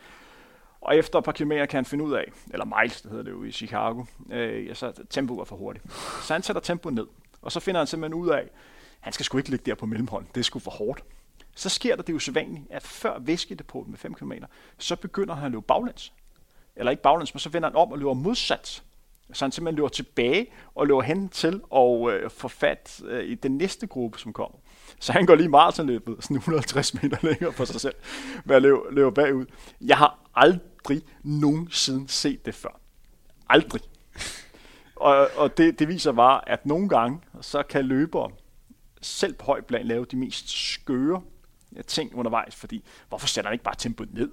[0.81, 3.31] Og efter et par kilometer kan han finde ud af, eller miles, det hedder det
[3.31, 5.93] jo i Chicago, øh, ja, så tempoet er for hurtigt.
[6.22, 7.07] Så han sætter tempoet ned,
[7.43, 8.51] og så finder han simpelthen ud af,
[9.01, 11.05] han skal sgu ikke ligge der på mellemhånd, det er sgu for hårdt.
[11.55, 14.33] Så sker der det usædvanlige, at før væskedepotet med 5 km,
[14.79, 16.12] så begynder han at løbe baglæns.
[16.76, 18.83] Eller ikke baglæns, men så vender han om og løber modsat.
[19.33, 23.35] Så han simpelthen løber tilbage og løber hen til og øh, få fat øh, i
[23.35, 24.59] den næste gruppe, som kommer.
[25.01, 27.95] Så han går lige maratonløbet sådan 150 meter længere på sig selv,
[28.45, 29.47] med at løbe, løbe bagud.
[29.80, 32.80] Jeg har aldrig nogensinde set det før.
[33.49, 33.82] Aldrig.
[34.97, 38.30] Og, og det, det viser bare, at nogle gange, så kan løbere
[39.03, 41.22] selv på højt plan lave de mest skøre
[41.86, 44.30] ting undervejs, fordi hvorfor sætter han ikke bare tempoet ned?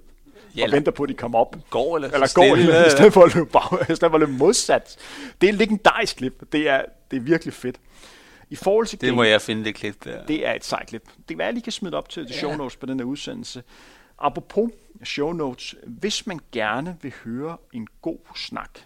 [0.56, 1.56] Ja, og venter på, at de kommer op.
[1.70, 4.32] Går eller, eller går, i stedet for at løbe, bag, i stedet for at løbe
[4.32, 4.96] modsat.
[5.40, 6.52] Det er en legendarisk klip.
[6.52, 7.80] Det er, det er virkelig fedt.
[8.50, 10.26] I forhold til det game, må jeg finde det klip der.
[10.26, 11.02] Det er et sejt klip.
[11.16, 12.36] Det kan være, at jeg lige kan smide op til ja.
[12.36, 13.62] show notes på den her udsendelse.
[14.18, 14.70] Apropos
[15.04, 18.78] show notes, hvis man gerne vil høre en god snak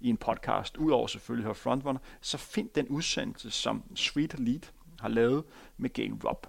[0.00, 4.60] i en podcast, udover selvfølgelig høre Frontrunner, så find den udsendelse, som Sweet Lead
[5.00, 5.44] har lavet
[5.76, 6.46] med Game Rob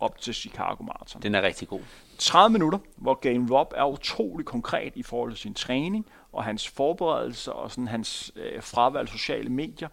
[0.00, 1.22] op til Chicago Marathon.
[1.22, 1.80] Den er rigtig god.
[2.18, 6.68] 30 minutter, hvor Game Rob er utrolig konkret i forhold til sin træning og hans
[6.68, 9.88] forberedelser og sådan hans øh, fravalg sociale medier.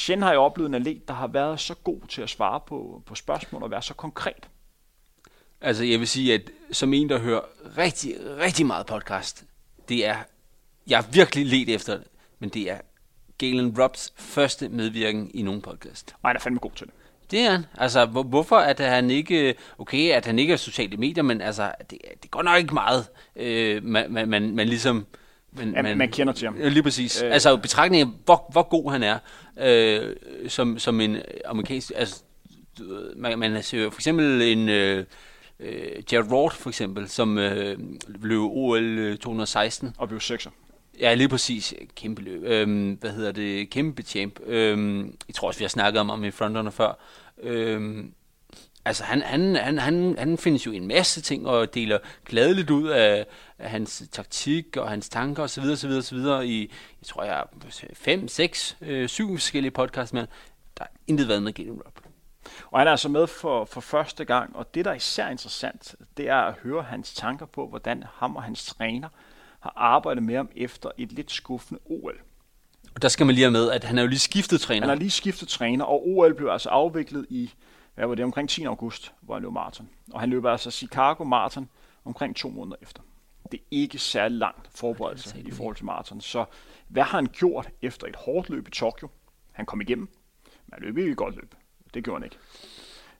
[0.00, 3.02] Shen har jeg oplevet en atlet, der har været så god til at svare på,
[3.06, 4.48] på spørgsmål og være så konkret.
[5.60, 7.40] Altså jeg vil sige, at som en, der hører
[7.78, 9.44] rigtig, rigtig meget podcast,
[9.88, 10.16] det er,
[10.86, 12.06] jeg er virkelig let efter det,
[12.38, 12.78] men det er
[13.38, 16.14] Galen Robs første medvirken i nogen podcast.
[16.22, 16.94] Og han er fandme god til det.
[17.30, 17.66] Det er han.
[17.78, 21.72] Altså, hvor, hvorfor at han ikke, okay, at han ikke er sociale medier, men altså,
[21.90, 25.06] det, det går nok ikke meget, øh, man, man, man, man ligesom,
[25.52, 26.56] men, ja, man, man kender til ham.
[26.58, 27.22] Lige præcis.
[27.22, 27.32] Øh.
[27.32, 29.18] Altså betragtning af, hvor, hvor god han er
[29.60, 30.16] øh,
[30.48, 31.92] som, som en amerikansk...
[31.96, 32.22] Altså,
[33.16, 34.68] man, man ser for eksempel en...
[34.68, 35.04] Øh,
[35.60, 37.78] øh, Jared Ward for eksempel, som øh,
[38.08, 39.94] løb OL 216.
[39.98, 40.50] Og blev sekser.
[41.00, 41.74] Ja, lige præcis.
[41.96, 42.42] Kæmpe løb.
[42.44, 43.70] Øhm, hvad hedder det?
[43.70, 44.40] Kæmpe champ.
[44.46, 46.98] Øhm, jeg tror også, vi har snakket om ham i frontrunner før.
[47.42, 48.12] Øhm,
[48.84, 52.88] altså han, han, han, han, han findes jo en masse ting og deler gladeligt ud
[52.88, 53.26] af,
[53.58, 55.62] af hans taktik og hans tanker osv.
[55.62, 56.18] osv., osv.
[56.44, 56.60] i,
[57.00, 57.44] jeg tror jeg,
[57.94, 60.26] fem, seks, øh, syv forskellige podcasts, men
[60.78, 62.00] der er intet været med Galen Rob.
[62.70, 65.94] Og han er altså med for, for første gang, og det, der er især interessant,
[66.16, 69.08] det er at høre hans tanker på, hvordan ham og hans træner
[69.60, 72.20] har arbejdet med ham efter et lidt skuffende OL.
[72.94, 74.80] Og der skal man lige have med, at han er jo lige skiftet træner.
[74.80, 77.52] Han har lige skiftet træner, og OL blev altså afviklet i,
[77.94, 78.64] hvad var det, omkring 10.
[78.64, 79.88] august, hvor han løb maraton.
[80.12, 81.68] Og han løber altså Chicago Marathon
[82.04, 83.02] omkring to måneder efter.
[83.52, 86.20] Det er ikke særlig langt forberedelse i forhold til maraton.
[86.20, 86.44] Så
[86.88, 89.08] hvad har han gjort efter et hårdt løb i Tokyo?
[89.52, 90.08] Han kom igennem,
[90.44, 91.54] men han løb ikke et godt løb.
[91.94, 92.36] Det gjorde han ikke.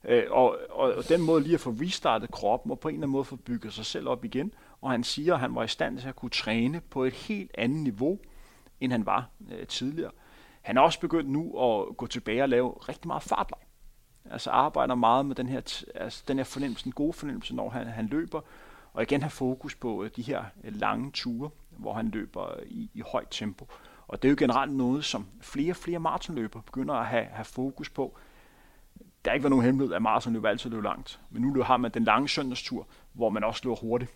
[0.04, 3.02] Øh, og, og, og den måde lige at få restartet kroppen, og på en eller
[3.02, 4.54] anden måde få bygget sig selv op igen.
[4.80, 7.50] Og han siger, at han var i stand til at kunne træne på et helt
[7.58, 8.18] andet niveau,
[8.80, 10.10] end han var øh, tidligere.
[10.62, 13.58] Han er også begyndt nu at gå tilbage og lave rigtig meget fartleg.
[14.30, 17.86] Altså arbejder meget med den her, altså den her fornemmelse, den gode fornemmelse, når han,
[17.86, 18.40] han løber.
[18.92, 22.66] Og igen have fokus på øh, de her øh, lange ture, hvor han løber øh,
[22.66, 23.68] i, i højt tempo.
[24.08, 27.44] Og det er jo generelt noget, som flere og flere maratonløbere begynder at have, have
[27.44, 28.18] fokus på.
[29.24, 31.20] Der har ikke været nogen hemmelighed, at maratonløber altid løber langt.
[31.30, 34.10] Men nu har man den lange søndagstur, hvor man også løber hurtigt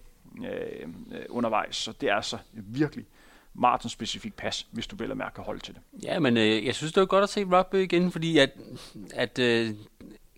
[0.44, 0.88] øh,
[1.28, 1.76] undervejs.
[1.76, 3.06] Så det er altså virkelig
[3.54, 5.82] maratonspecifik pas, hvis du vel at mærke holde til det.
[6.02, 8.50] Ja, men øh, jeg synes, det var godt at se Rob igen, fordi at,
[9.14, 9.70] at øh,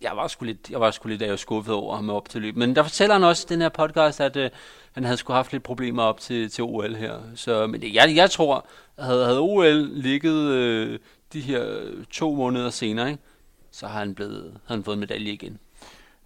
[0.01, 2.55] jeg var sgu lidt, jeg var sgu lidt af skuffet over ham op til løb.
[2.55, 4.49] Men der fortæller han også i den her podcast, at øh,
[4.91, 7.19] han havde sgu haft lidt problemer op til, til OL her.
[7.35, 8.67] Så, men jeg, jeg tror,
[8.99, 10.99] havde, havde OL ligget øh,
[11.33, 11.65] de her
[12.11, 13.23] to måneder senere, ikke,
[13.71, 15.59] så har han, blevet, havde han fået medalje igen.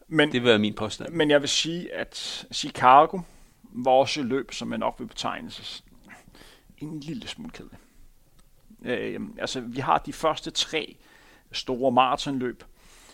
[0.08, 1.14] Men, det vil være min påstand.
[1.14, 3.20] Men jeg vil sige, at Chicago
[3.64, 5.52] var også løb, som man nok vil betegne
[6.88, 7.78] en lille smule kedelig.
[8.82, 10.96] Øh, altså, vi har de første tre
[11.52, 12.64] store maratonløb,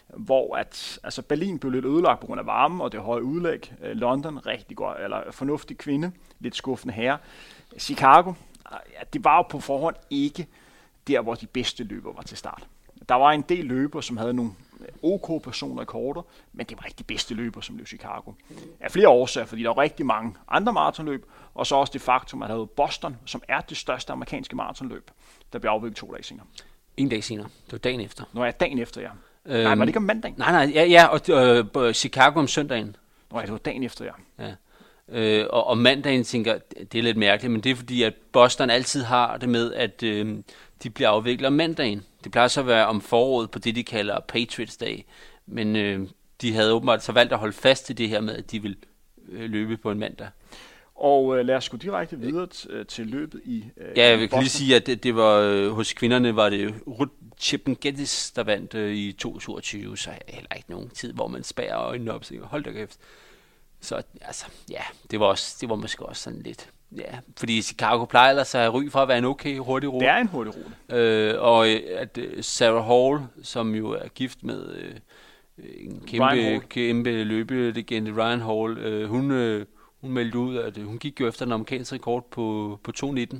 [0.07, 3.73] hvor at, altså Berlin blev lidt ødelagt på grund af varme og det høje udlæg.
[3.83, 7.17] Øh, London, rigtig godt, eller fornuftig kvinde, lidt skuffende herre.
[7.77, 8.33] Chicago,
[8.71, 10.47] ja, det var jo på forhånd ikke
[11.07, 12.67] der, hvor de bedste løber var til start.
[13.09, 14.51] Der var en del løber, som havde nogle
[15.03, 16.21] OK personer i korter,
[16.53, 18.31] men det var ikke de bedste løber, som løb Chicago.
[18.79, 22.43] Af flere årsager, fordi der var rigtig mange andre maratonløb, og så også det faktum,
[22.43, 25.11] at der havde Boston, som er det største amerikanske maratonløb,
[25.53, 26.45] der blev afviklet to dage senere.
[26.97, 27.47] En dag senere.
[27.65, 28.23] Det var dagen efter.
[28.33, 29.09] Nå ja, dagen efter, ja.
[29.45, 30.35] Øhm, nej, var det ikke om mandagen?
[30.37, 31.21] Nej, nej, ja, ja og
[31.85, 32.95] øh, Chicago om søndagen.
[33.31, 34.45] Nå ja, det var dagen efter, ja.
[34.45, 34.53] ja.
[35.09, 36.57] Øh, og om mandagen tænker
[36.91, 40.03] det er lidt mærkeligt, men det er fordi, at Boston altid har det med, at
[40.03, 40.37] øh,
[40.83, 42.05] de bliver afviklet om mandagen.
[42.23, 44.99] Det plejer så at være om foråret på det, de kalder Patriots Day.
[45.45, 46.07] Men øh,
[46.41, 48.77] de havde åbenbart så valgt at holde fast til det her med, at de vil
[49.29, 50.27] øh, løbe på en mandag.
[50.95, 54.19] Og øh, lad os gå direkte videre t- øh, til løbet i øh, Ja, jeg
[54.19, 58.31] vil lige sige, at det, det var øh, hos kvinderne var det Ruth Chippen Geddes,
[58.31, 62.25] der vandt øh, i 2022, så heller ikke nogen tid, hvor man spærer øjnene op
[62.41, 62.97] og hold da kæft.
[63.81, 68.05] Så altså, ja, det var, også, det var måske også sådan lidt Ja, fordi Chicago
[68.05, 70.05] plejer ellers at ry for at være en okay hurtig rute.
[70.05, 71.01] Det er en hurtig rute.
[71.01, 74.95] Øh, og øh, at øh, Sarah Hall, som jo er gift med øh,
[75.57, 79.65] en kæmpe, kæmpe løbelegende Ryan Hall, øh, hun, øh,
[80.01, 83.37] hun meldte ud, at hun gik jo efter den amerikanske rekord på, på 2.19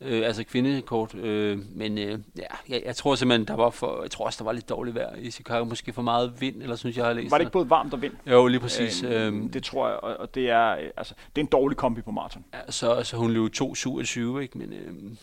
[0.00, 1.14] øh, altså kvindekort.
[1.14, 4.44] Øh, men øh, ja, jeg, jeg, tror simpelthen, der var for, jeg tror også, der
[4.44, 5.64] var lidt dårligt vejr i Chicago.
[5.64, 7.30] Måske for meget vind, eller synes jeg har læst.
[7.30, 8.12] Var det ikke både varmt og vind?
[8.26, 9.02] Jo, lige præcis.
[9.02, 12.00] Øh, øh, det tror jeg, og, og det er, altså, det er en dårlig kombi
[12.00, 12.44] på maraton.
[12.54, 14.58] Ja, så, så hun løb 2.27, ikke?
[14.58, 15.16] Men øh,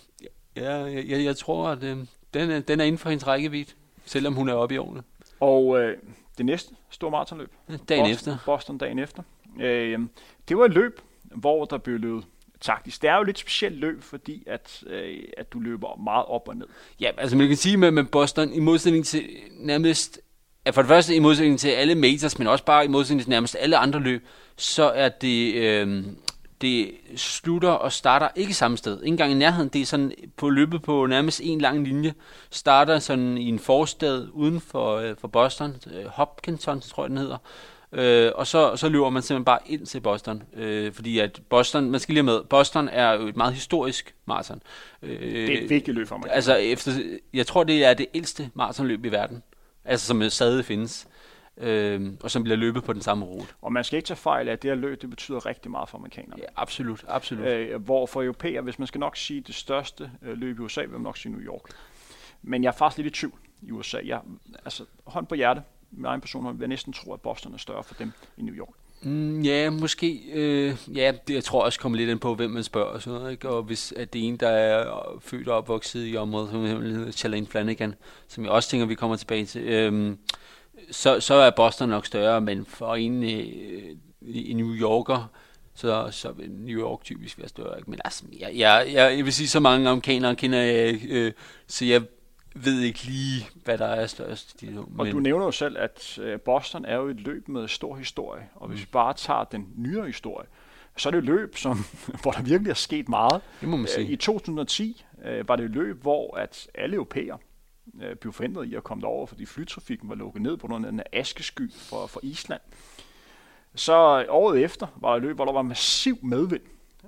[0.56, 1.98] ja, jeg, jeg, jeg tror, at øh,
[2.34, 3.72] den, er, den er inden for hendes rækkevidde,
[4.06, 5.04] selvom hun er oppe i årene.
[5.40, 5.98] Og øh,
[6.38, 7.52] det næste store maratonløb?
[7.68, 8.38] Dagen Boston, efter.
[8.46, 9.24] Boston dagen efter.
[9.60, 10.00] Øh,
[10.48, 12.26] det var et løb, hvor der blev løbet
[12.62, 12.86] taktisk.
[12.94, 16.48] Altså, det er jo lidt specielt løb, fordi at, øh, at du løber meget op
[16.48, 16.68] og ned.
[17.00, 20.20] Ja, altså man kan sige med, med Boston, i modsætning til nærmest,
[20.66, 23.30] ja, for det første i modsætning til alle majors, men også bare i modsætning til
[23.30, 24.26] nærmest alle andre løb,
[24.58, 26.04] så er det, øh,
[26.62, 29.02] det slutter og starter ikke samme sted.
[29.02, 29.70] Ikke engang i nærheden.
[29.70, 32.14] Det er sådan på løbet på nærmest en lang linje.
[32.50, 35.76] Starter sådan i en forstad uden for, øh, for Boston.
[35.94, 37.38] Øh, Hopkinton, tror jeg den hedder.
[37.94, 41.92] Øh, og så, så løber man simpelthen bare ind til Boston, øh, fordi at Boston,
[41.92, 44.62] man skal lige med, Boston er jo et meget historisk maraton.
[45.02, 46.30] Øh, det er et vigtigt løb for mig.
[46.32, 46.92] Altså, efter,
[47.34, 49.44] jeg tror, det er det ældste maratonløb i verden,
[49.86, 51.08] altså som stadig findes.
[51.58, 53.48] Øh, og som bliver løbet på den samme rute.
[53.62, 55.90] Og man skal ikke tage fejl af, at det her løb, det betyder rigtig meget
[55.90, 56.42] for amerikanerne.
[56.42, 57.48] Ja, absolut, absolut.
[57.48, 60.82] Øh, hvor for europæer, hvis man skal nok sige det største øh, løb i USA,
[60.82, 61.62] vil man nok sige New York.
[62.42, 63.98] Men jeg er faktisk lidt i tvivl i USA.
[64.06, 64.20] Jeg,
[64.66, 65.62] altså, hånd på hjerte,
[65.92, 68.56] min egen person vil jeg næsten tro, at Boston er større for dem i New
[68.56, 68.74] York.
[69.02, 70.22] Mm, ja, måske.
[70.34, 73.20] Øh, ja, det, jeg tror også kommer lidt ind på, hvem man spørger og sådan
[73.20, 73.32] noget.
[73.32, 73.50] Ikke?
[73.50, 77.12] Og hvis at det er en, der er født og opvokset i området, som hedder
[77.12, 77.96] Chalain Flanagan,
[78.28, 80.16] som jeg også tænker, vi kommer tilbage til, øh,
[80.92, 85.32] så, så er Boston nok større, men for en øh, i New Yorker,
[85.74, 87.78] så, så vil New York typisk være større.
[87.78, 87.90] Ikke?
[87.90, 91.32] Men altså, jeg, jeg, jeg, jeg vil sige, så mange amerikanere kender jeg, øh,
[91.68, 92.02] så jeg
[92.54, 94.62] ved ikke lige, hvad der er størst.
[94.62, 97.96] De, og du nævner jo selv, at øh, Boston er jo et løb med stor
[97.96, 100.48] historie, og hvis vi bare tager den nyere historie,
[100.98, 101.78] så er det et løb, som,
[102.22, 103.42] hvor der virkelig er sket meget.
[103.62, 104.12] Det må man sige.
[104.12, 107.38] I 2010 øh, var det et løb, hvor at alle europæere
[108.02, 110.92] øh, blev forhindret i at komme derover, fordi flytrafikken var lukket ned på grund af
[110.92, 112.62] den askesky for, for Island.
[113.76, 116.62] Så året efter var et løb, hvor der var massiv medvind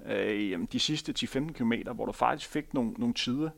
[0.06, 3.50] øh, de sidste 10-15 km, hvor du faktisk fik nogle, nogle tider,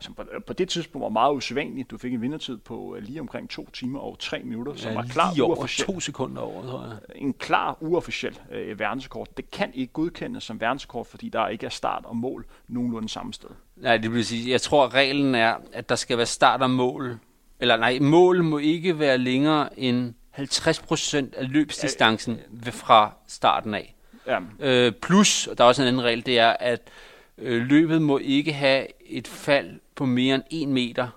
[0.00, 1.90] som på, på det tidspunkt var meget usædvanligt.
[1.90, 4.96] Du fik en vindertid på uh, lige omkring to timer og tre minutter, som ja,
[4.96, 5.86] var klar lige over uofficiel.
[5.86, 6.96] to sekunder over, tror jeg.
[7.14, 9.28] En klar uofficiel uh, verdensrekord.
[9.36, 13.32] Det kan ikke godkendes som verdensrekord, fordi der ikke er start og mål nogenlunde samme
[13.32, 13.50] sted.
[13.76, 16.70] Nej, det vil sige, jeg tror, at reglen er, at der skal være start og
[16.70, 17.18] mål.
[17.60, 23.94] Eller nej, mål må ikke være længere end 50% af løbsdistancen ja, fra starten af.
[24.26, 24.38] Ja.
[24.60, 27.09] Øh, plus, og der er også en anden regel, det er, at øh,
[27.40, 31.08] Øh, løbet må ikke have et fald på mere end 1 meter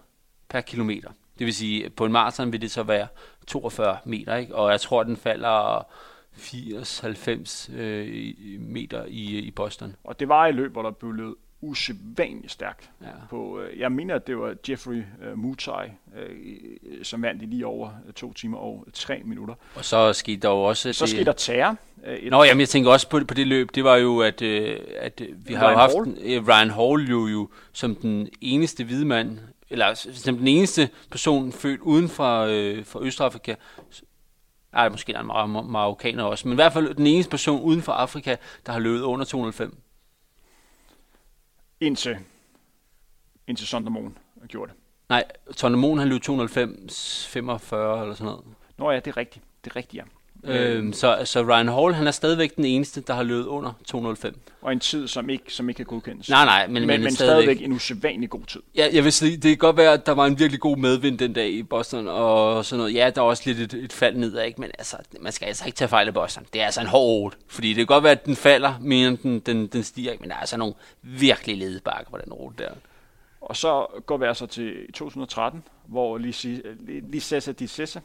[0.50, 1.10] per kilometer.
[1.40, 3.08] Det vil sige, på en maraton vil det så være
[3.48, 4.56] 42 meter, ikke?
[4.56, 5.88] og jeg tror, at den falder
[6.38, 9.96] 80-90 øh, meter i, i Boston.
[10.04, 12.90] Og det var i løb, hvor der blev usædvanligt stærkt.
[13.02, 13.08] Ja.
[13.30, 17.68] På, øh, jeg mener, at det var Jeffrey uh, Mutai, uh, som vandt i lige
[17.68, 19.56] over to timer og tre minutter.
[19.76, 20.94] Og så skete der jo også...
[20.94, 21.78] Så det, skete der terror.
[21.98, 24.48] Uh, Nå, jamen, jeg tænker også på, på det løb, det var jo, at, uh,
[25.00, 26.40] at vi har jo haft Hall.
[26.40, 29.40] Uh, Ryan Hall jo, jo som den eneste hvide mand,
[29.70, 33.56] eller som den eneste person født uden for, uh, for Østafrika,
[34.74, 37.62] ej, måske der er en mar- marokkaner også, men i hvert fald den eneste person
[37.62, 38.36] uden for Afrika,
[38.66, 39.83] der har løbet under 205
[41.84, 42.18] indtil,
[43.48, 44.18] indtil Sondermoen
[44.48, 44.80] gjorde det.
[45.10, 48.46] Nej, Sondermoen han løb 290, 45 eller sådan noget.
[48.78, 49.46] Nå ja, det er rigtigt.
[49.64, 50.04] Det er rigtigt, ja.
[50.44, 54.40] Øhm, så, så Ryan Hall, han er stadigvæk den eneste, der har løbet under 205.
[54.62, 56.30] Og en tid, som ikke, som ikke kan godkendes.
[56.30, 58.62] Nej, nej, men, men, men, men stadigvæk, stadigvæk en usædvanlig god tid.
[58.76, 61.20] Ja, jeg vil sige, det kan godt være, at der var en virkelig god medvind
[61.20, 62.94] den dag i Boston, og sådan noget.
[62.94, 64.62] Ja, der var også lidt et, et fald nedad, ikke?
[64.62, 66.46] men altså, man skal altså ikke tage fejl af Boston.
[66.54, 69.18] Det er altså en hård fordi det kan godt være, at den falder mere end
[69.18, 70.22] den, den, den stiger, ikke?
[70.22, 72.70] men der er altså nogle virkelig ledebakker på den rute der.
[73.42, 76.18] Og så går vi altså til 2013, hvor
[77.12, 78.00] Lisessa Di Sessa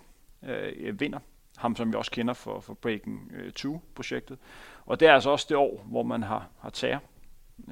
[0.49, 1.19] øh, vinder
[1.59, 4.33] ham som vi også kender for, for Breaking 2-projektet.
[4.33, 4.39] Øh,
[4.87, 6.99] og det er altså også det år, hvor man har, har tager,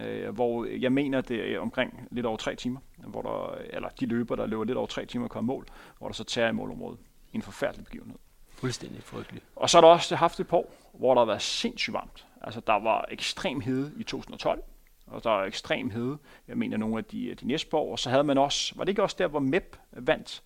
[0.00, 4.06] øh, hvor jeg mener, det er omkring lidt over tre timer, hvor der, eller de
[4.06, 5.66] løber, der løber lidt over tre timer, kommer mål,
[5.98, 6.98] hvor der så tager i målområdet.
[7.32, 8.18] En forfærdelig begivenhed.
[8.56, 9.42] Fuldstændig frygtelig.
[9.56, 12.26] Og så har der også haft et par år, hvor der har været sindssygt varmt.
[12.40, 14.62] Altså, der var ekstrem hede i 2012,
[15.06, 16.18] og der var ekstrem hede,
[16.48, 17.92] jeg mener, nogle af de, de næste år.
[17.92, 20.42] Og så havde man også, var det ikke også der, hvor MEP vandt?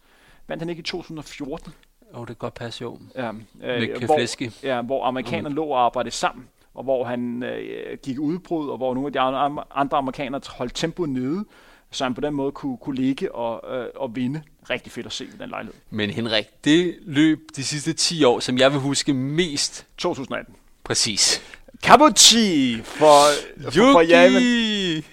[0.46, 1.72] Vandt han ikke i 2014?
[2.12, 2.98] Oh, det kan godt passe, jo.
[3.14, 5.54] Ja, øh, Med hvor, ja, hvor amerikanerne mm.
[5.54, 9.20] lå og arbejdede sammen, og hvor han øh, gik udbrud, og hvor nogle af de
[9.20, 11.44] andre, andre amerikanere holdt tempoet nede,
[11.90, 14.42] så han på den måde kunne, kunne ligge og, øh, og vinde.
[14.70, 15.74] Rigtig fedt at se den lejlighed.
[15.90, 19.86] Men Henrik, det løb de sidste 10 år, som jeg vil huske mest...
[19.98, 20.54] 2018.
[20.84, 21.42] Præcis.
[21.82, 23.24] Kabuchi for,
[23.62, 25.04] for, for Jamen.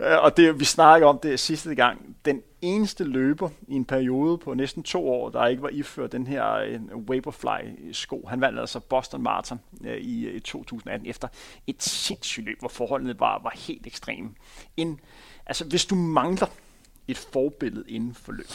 [0.00, 2.05] Øh, og det, vi snakker om det sidste gang.
[2.66, 6.78] Eneste løber i en periode på næsten to år, der ikke var iført den her
[6.94, 8.26] uh, Vaporfly-sko.
[8.28, 11.28] Han vandt altså Boston Marathon uh, i, i 2018 efter
[11.66, 14.30] et sindssygt løb, hvor forholdene var, var helt ekstreme.
[14.76, 15.00] En,
[15.46, 16.46] altså, hvis du mangler
[17.08, 18.50] et forbillede inden for løb,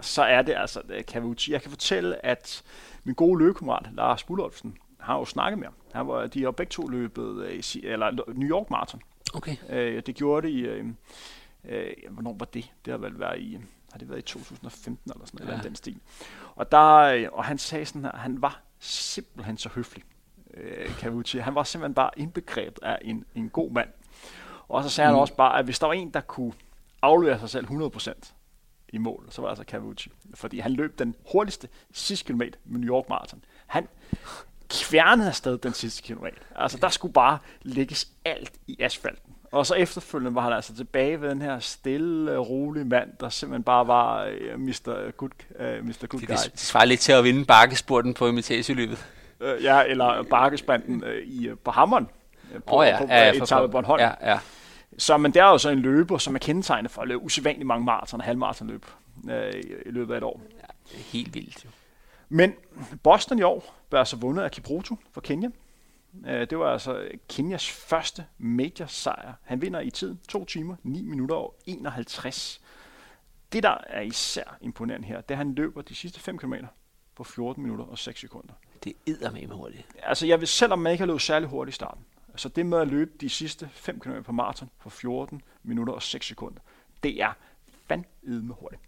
[0.00, 1.52] så er det altså Kavuchi.
[1.52, 2.62] Jeg kan fortælle, at
[3.04, 5.74] min gode løbekammerat, Lars Bullolfsen, har jo snakket med ham.
[5.92, 9.02] Han var, de har begge to løbet, eller New York Marathon
[9.34, 9.56] Okay.
[9.70, 10.60] Øh, det gjorde det i...
[10.60, 10.86] Øh,
[11.68, 12.72] øh, hvornår var det?
[12.84, 13.58] Det har vel været i...
[13.92, 15.52] Har det været i 2015 eller sådan noget, ja.
[15.52, 16.00] eller den stil.
[16.54, 20.04] Og, der, øh, og han sagde sådan her, han var simpelthen så høflig,
[20.54, 21.38] øh, Kavuchi.
[21.38, 23.88] Han var simpelthen bare indbegrebet af en, en god mand.
[24.68, 25.14] Og så sagde mm.
[25.14, 26.52] han også bare, at hvis der var en, der kunne
[27.02, 28.32] aflevere sig selv 100%
[28.88, 30.10] i mål, så var det altså Kavuchi.
[30.34, 33.44] Fordi han løb den hurtigste sidste kilometer med New York Marathon.
[33.66, 33.88] Han,
[34.68, 36.36] kværnet afsted den sidste kilometer.
[36.56, 39.33] Altså, der skulle bare lægges alt i asfalten.
[39.54, 43.62] Og så efterfølgende var han altså tilbage ved den her stille, rolige mand, der simpelthen
[43.62, 45.10] bare var uh, Mr.
[45.16, 46.06] Good, uh, Mr.
[46.06, 46.34] Good det, Guy.
[46.34, 49.06] Det, svarer lidt til at vinde bakkesporten på imitageløbet.
[49.40, 52.08] Uh, ja, eller bakkespanden uh, i, uh, på hammeren.
[52.54, 52.98] Uh, på, oh, ja.
[52.98, 53.96] på, ja, på.
[53.98, 54.38] Ja, ja.
[54.98, 57.66] Så, men det er jo så en løber, som er kendetegnet for at løbe usædvanligt
[57.66, 58.86] mange maraton og halvmaratonløb
[59.24, 59.30] uh,
[59.86, 60.40] i løbet af et år.
[60.52, 61.68] Ja, det er helt vildt jo.
[62.28, 62.54] Men
[63.02, 65.48] Boston i år blev altså vundet af Kipruto fra Kenya.
[66.26, 69.32] Øh, Det var altså Kenyas første major sejr.
[69.42, 72.60] Han vinder i tiden 2 timer, 9 minutter og 51.
[73.52, 76.54] Det, der er især imponerende her, det er, at han løber de sidste 5 km
[77.16, 78.54] på 14 minutter og 6 sekunder.
[78.84, 79.86] Det er med hurtigt.
[80.02, 82.78] Altså, jeg vil, selvom man ikke har løbet særlig hurtigt i starten, altså det med
[82.78, 86.60] at løbe de sidste 5 km på maraton på 14 minutter og 6 sekunder,
[87.02, 87.32] det er
[87.88, 88.82] fandme hurtigt.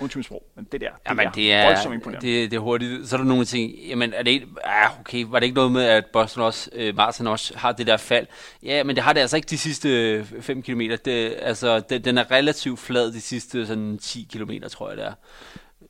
[0.00, 2.26] Undskyld sprog, men det der, det, Jamen, er, det er, voldsomt imponerende.
[2.28, 3.08] det, det er hurtigt.
[3.08, 5.72] Så er der nogle ting, jamen, er det ikke, ah, okay, var det ikke noget
[5.72, 8.26] med, at Boston også, øh, Martin også har det der fald?
[8.62, 10.80] Ja, men det har det altså ikke de sidste 5 km.
[10.80, 15.06] Det, altså, det, den er relativt flad de sidste sådan 10 km, tror jeg det
[15.06, 15.12] er.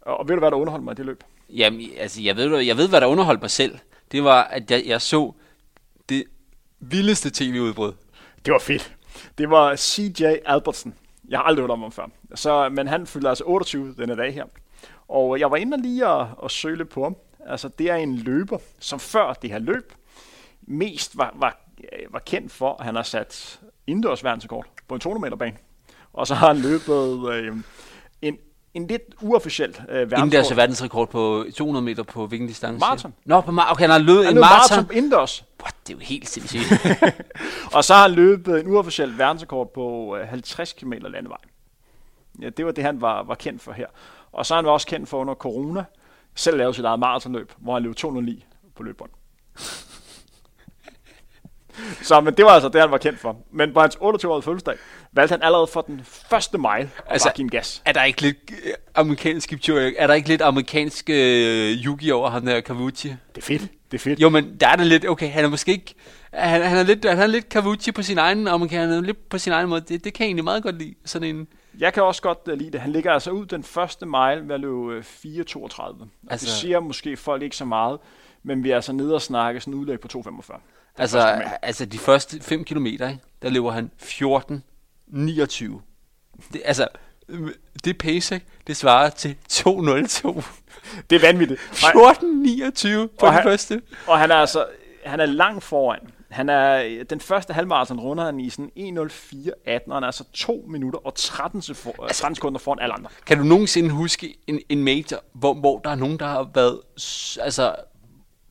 [0.02, 1.24] Og, ved du, hvad der underholdt mig i det løb?
[1.50, 3.78] Jamen, altså, jeg ved, jeg ved, hvad der underholdt mig selv.
[4.12, 5.32] Det var, at jeg, jeg så
[6.08, 6.24] det
[6.80, 7.92] vildeste tv-udbrud.
[8.44, 8.92] Det var fedt.
[9.38, 10.94] Det var CJ Albertson.
[11.30, 12.06] Jeg har aldrig hørt om ham før.
[12.34, 14.44] Så, men han fylder altså 28 denne dag her.
[15.08, 17.16] Og jeg var inde lige og, og søge lidt på ham.
[17.46, 19.92] Altså, det er en løber, som før det her løb
[20.62, 21.60] mest var, var,
[22.10, 25.56] var kendt for, at han har sat indendørs verdensrekord på en 200 meter bane.
[26.12, 27.56] Og så har han løbet øh,
[28.22, 28.38] en,
[28.74, 30.56] en lidt uofficiel øh, Indendørs verdensrekord.
[30.56, 32.78] verdensrekord på 200 meter på hvilken distance?
[32.80, 33.14] Maraton.
[33.24, 34.76] Nå, på mar- okay, han har løbet Han en løb maraton.
[34.76, 35.44] maraton indendørs.
[35.62, 36.72] What, det er jo helt sindssygt.
[37.74, 41.38] Og så har han løbet en uofficiel verdensrekord på øh, 50 km landevej.
[42.40, 43.86] Ja, det var det, han var, var kendt for her.
[44.32, 45.84] Og så er han også kendt for under corona,
[46.34, 48.44] selv lave sit eget maratonløb, hvor han løb 209
[48.74, 49.10] på løbebånd
[52.02, 53.36] så men det var altså det, han var kendt for.
[53.52, 54.74] Men på hans 28-årige fødselsdag
[55.12, 57.82] valgte han allerede for den første mile at Altså- altså, give en gas.
[57.84, 59.52] er der ikke lidt øh, amerikansk?
[59.68, 63.08] Er der ikke lidt amerikansk øh, Yugi over ham der Kavuchi?
[63.08, 63.62] Det er fedt.
[63.90, 64.20] Det er fedt.
[64.20, 65.94] Jo, men der er det lidt, okay, han er måske ikke,
[66.32, 69.52] han, han er lidt, han er lidt Kavuchi på sin egen, amerikaner, lidt på sin
[69.52, 69.80] egen måde.
[69.80, 72.58] Det, det kan jeg egentlig meget godt lide, sådan en, Jeg kan også godt uh,
[72.58, 72.80] lide det.
[72.80, 74.98] Han ligger altså ud den første mile ved at løbe uh, 4.32.
[75.32, 75.46] Altså,
[76.30, 77.98] Altså- det siger måske folk ikke så meget,
[78.42, 80.60] men vi er altså nede og snakke sådan en udlæg på 2.45.
[80.98, 84.62] altså, altså de første 5 kilometer, ikke, der løber han 14,
[85.06, 85.80] 29.
[86.52, 86.88] Det, altså,
[87.28, 87.50] øh,
[87.84, 90.42] det pace, ikke, det svarer til 202.
[91.10, 91.60] Det er vanvittigt.
[91.70, 93.82] Og- 14, 29 på Og det han- første.
[94.06, 94.66] Og han er altså
[95.04, 95.98] han er langt foran.
[96.30, 100.64] Han er, den første halvmarathon runder han i sådan 1.04.18, og han er altså 2
[100.68, 103.10] minutter og 13, sefo- altså, 13 sekunder foran alle andre.
[103.26, 106.80] Kan du nogensinde huske en, en major, hvor, hvor der er nogen, der har været
[107.40, 107.74] altså,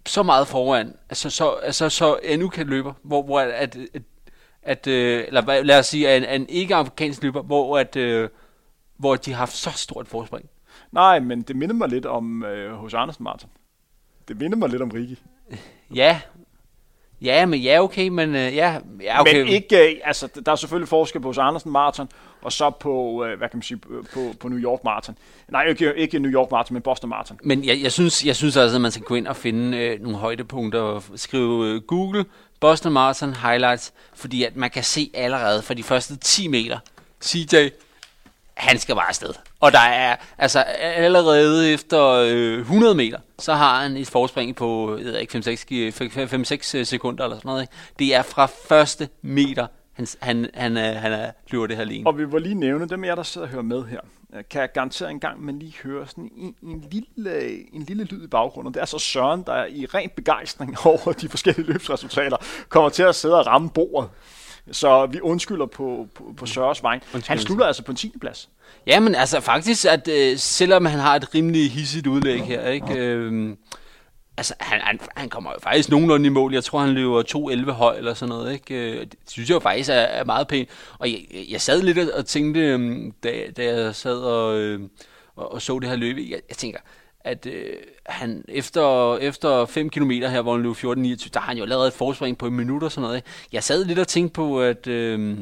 [0.09, 4.01] så meget foran, altså så, altså, så endnu kan løber, hvor, hvor at, at,
[4.63, 8.29] at, øh, eller lad os sige, at en, en ikke-amerikansk løber, hvor, at, øh,
[8.97, 10.49] hvor de har haft så stort forspring.
[10.91, 13.49] Nej, men det minder mig lidt om øh, hos Andersen Martin.
[14.27, 15.19] Det minder mig lidt om Rigi.
[15.95, 16.21] Ja,
[17.21, 19.37] ja, men ja, okay, men øh, ja, ja, okay.
[19.37, 22.09] Men ikke, øh, altså, der er selvfølgelig forskel på hos Andersen Marathon,
[22.41, 25.17] og så på, øh, hvad kan man sige, øh, på, på- New York Marathon.
[25.49, 27.39] Nej, ikke, ikke New York Marathon, men Boston Marathon.
[27.43, 30.01] Men jeg, jeg, synes, jeg synes altså, at man skal gå ind og finde øh,
[30.01, 32.25] nogle højdepunkter og skrive øh, Google
[32.59, 36.77] Boston Marathon Highlights, fordi at man kan se allerede fra de første 10 meter,
[37.23, 37.69] CJ,
[38.53, 39.33] han skal bare afsted.
[39.59, 44.97] Og der er altså allerede efter øh, 100 meter, så har han et forspring på
[44.97, 47.61] jeg ved ikke, 5-6 øh, sekunder eller sådan noget.
[47.61, 47.73] Ikke?
[47.99, 49.67] Det er fra første meter,
[49.99, 52.07] han, han, han, er, han er, løber det her alene.
[52.07, 53.99] Og vi vil lige nævne, dem af jer, der sidder og hører med her,
[54.49, 58.23] kan jeg garantere en gang, man lige hører sådan en, en, lille, en lille lyd
[58.23, 58.73] i baggrunden.
[58.73, 62.37] Det er så Søren, der i ren begejstring over de forskellige løbsresultater,
[62.69, 64.09] kommer til at sidde og ramme bordet.
[64.71, 66.99] Så vi undskylder på, på, på Sørens vej.
[67.27, 68.13] Han slutter altså på en 10.
[68.21, 68.49] plads.
[68.87, 72.95] Ja, men altså faktisk, at øh, selvom han har et rimelig hissigt udlæg her, ikke?
[72.95, 73.55] Øh,
[74.39, 76.53] altså, han, han, han kommer jo faktisk nogenlunde i mål.
[76.53, 77.23] Jeg tror, han løber
[77.67, 78.75] 2.11 høj eller sådan noget, ikke?
[78.91, 80.69] Øh, det synes jeg jo faktisk er, er meget pænt.
[80.99, 81.19] Og jeg,
[81.51, 84.89] jeg sad lidt og- tænkte, øhm, da, da jeg sad og, øhm,
[85.35, 86.79] og, og så det her løb, jeg, jeg tænker,
[87.23, 87.73] at øh,
[88.05, 91.87] han efter, efter 5 km her, hvor han løb 14.29, der har han jo lavet
[91.87, 93.15] et forspring på en minut og sådan noget.
[93.15, 93.27] Ikke?
[93.51, 94.87] Jeg sad lidt og tænkte på, at...
[94.87, 95.37] Øh,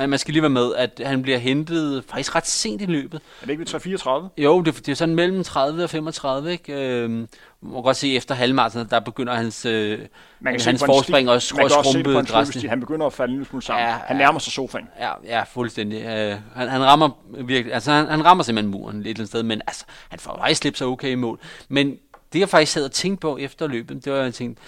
[0.00, 3.16] at man skal lige være med, at han bliver hentet faktisk ret sent i løbet.
[3.16, 4.28] Er det ikke ved 334?
[4.38, 6.72] Jo, det, det er sådan mellem 30 og 35, ikke?
[6.72, 7.28] Øhm, man
[7.72, 9.98] kan godt se, efter halvmarathon, der begynder hans, øh,
[10.40, 12.68] Man hans på en forspring stil- også man kan også se skrumpe.
[12.68, 13.86] Han begynder at falde en lille smule sammen.
[13.86, 14.88] Ja, han nærmer sig sofaen.
[15.00, 16.02] Ja, ja, fuldstændig.
[16.02, 17.10] Øh, han, han rammer
[17.44, 20.36] virkelig, altså han, han rammer simpelthen muren et eller andet sted, men altså, han får
[20.38, 21.40] faktisk slippe sig okay i mål.
[21.68, 21.96] Men
[22.32, 24.62] det jeg faktisk sad og tænkte på efter løbet, det var, at jeg tænkte,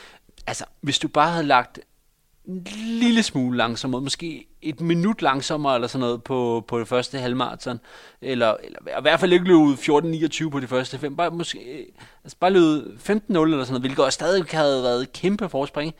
[0.47, 1.81] altså, hvis du bare havde lagt
[2.49, 2.66] en
[3.01, 7.80] lille smule langsommere, måske et minut langsommere eller sådan noget på, på det første halvmarathon,
[8.20, 9.76] eller, eller i hvert fald ikke løbe ud
[10.47, 11.86] 14.29 på det første fem, bare, måske,
[12.24, 15.95] altså bare løbe 15.0 eller sådan noget, hvilket også stadig havde været et kæmpe forspring.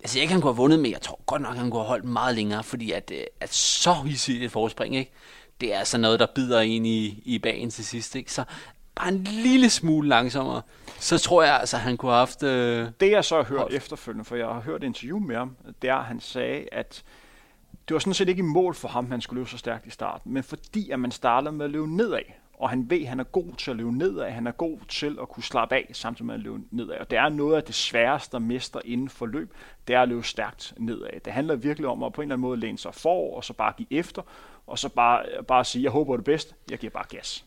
[0.00, 2.04] Altså ikke, han kunne have vundet, men jeg tror godt nok, han kunne have holdt
[2.04, 5.12] meget længere, fordi at, øh, at så hissigt et forspring, ikke?
[5.60, 8.16] det er altså noget, der bider ind i, i bagen til sidst.
[8.16, 8.32] Ikke?
[8.32, 8.44] Så
[8.96, 10.62] bare en lille smule langsommere,
[11.00, 12.42] så tror jeg altså, han kunne have haft...
[12.42, 13.74] Øh, det jeg så har hørt hold.
[13.74, 17.04] efterfølgende, for jeg har hørt et interview med ham, er, at han sagde, at
[17.88, 19.86] det var sådan set ikke i mål for ham, at han skulle løbe så stærkt
[19.86, 22.22] i starten, men fordi at man startede med at løbe nedad,
[22.58, 25.18] og han ved, at han er god til at løbe nedad, han er god til
[25.22, 26.96] at kunne slappe af, samtidig med at løbe nedad.
[26.98, 29.54] Og det er noget af det sværeste, der mister inden for løb,
[29.88, 31.20] det er at løbe stærkt nedad.
[31.24, 33.52] Det handler virkelig om at på en eller anden måde læne sig for, og så
[33.52, 34.22] bare give efter,
[34.66, 37.44] og så bare, bare sige, jeg håber det bedste, jeg giver bare gas.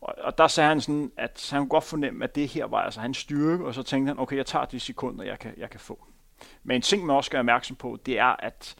[0.00, 2.78] Og, og der sagde han sådan, at han kunne godt fornemme, at det her var
[2.78, 5.70] altså hans styrke, og så tænkte han, okay, jeg tager de sekunder, jeg kan, jeg
[5.70, 6.06] kan få.
[6.62, 8.74] Men en ting, man også skal være opmærksom på, det er, at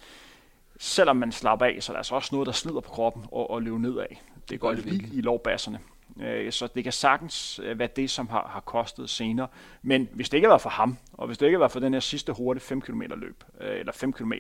[0.79, 3.51] selvom man slapper af, så er der altså også noget, der slider på kroppen og,
[3.51, 4.07] og løbe nedad.
[4.49, 5.79] Det går lidt i lovbasserne.
[6.21, 9.49] Øh, så det kan sagtens øh, være det, som har, har kostet senere.
[9.83, 12.01] Men hvis det ikke var for ham, og hvis det ikke var for den her
[12.01, 14.33] sidste hurtige 5 km løb, øh, eller 5 km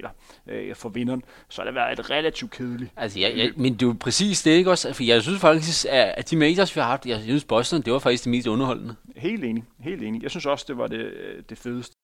[0.74, 3.86] for vinderen, så har det været et relativt kedeligt Altså, ja, ja, men det er
[3.86, 4.92] jo præcis det, ikke også?
[4.92, 7.98] For jeg synes faktisk, at de majors, vi har haft, jeg synes Boston, det var
[7.98, 8.94] faktisk det mest underholdende.
[9.16, 10.22] Helt enig, helt enig.
[10.22, 11.10] Jeg synes også, det var det,
[11.50, 11.99] det fedeste.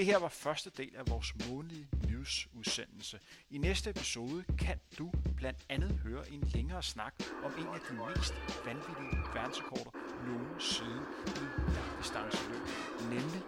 [0.00, 3.20] Det her var første del af vores månedlige nyhedsudsendelse.
[3.50, 7.94] I næste episode kan du blandt andet høre en længere snak om en af de
[7.94, 8.34] mest
[8.64, 9.92] vanvittige verdensrekorder
[10.26, 11.44] nogensinde i
[11.76, 12.62] langdistanceløb,
[13.14, 13.42] nemlig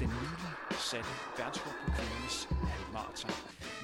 [0.00, 0.52] den nylig
[0.90, 2.38] satte verdensrekord på kvindernes
[2.72, 3.36] halvmarathon.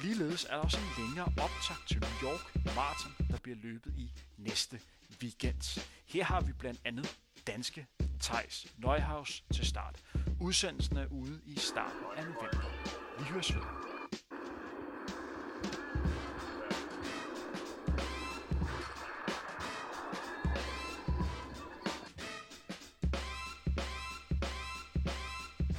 [0.03, 4.11] Ligeledes er der også en længere optag til New York Marathon, der bliver løbet i
[4.37, 4.79] næste
[5.21, 5.63] weekend.
[6.05, 7.17] Her har vi blandt andet
[7.47, 7.85] danske
[8.21, 10.03] Thijs Neuhaus til start.
[10.39, 12.67] Udsendelsen er ude i starten af november.
[13.19, 13.96] Vi høres ved.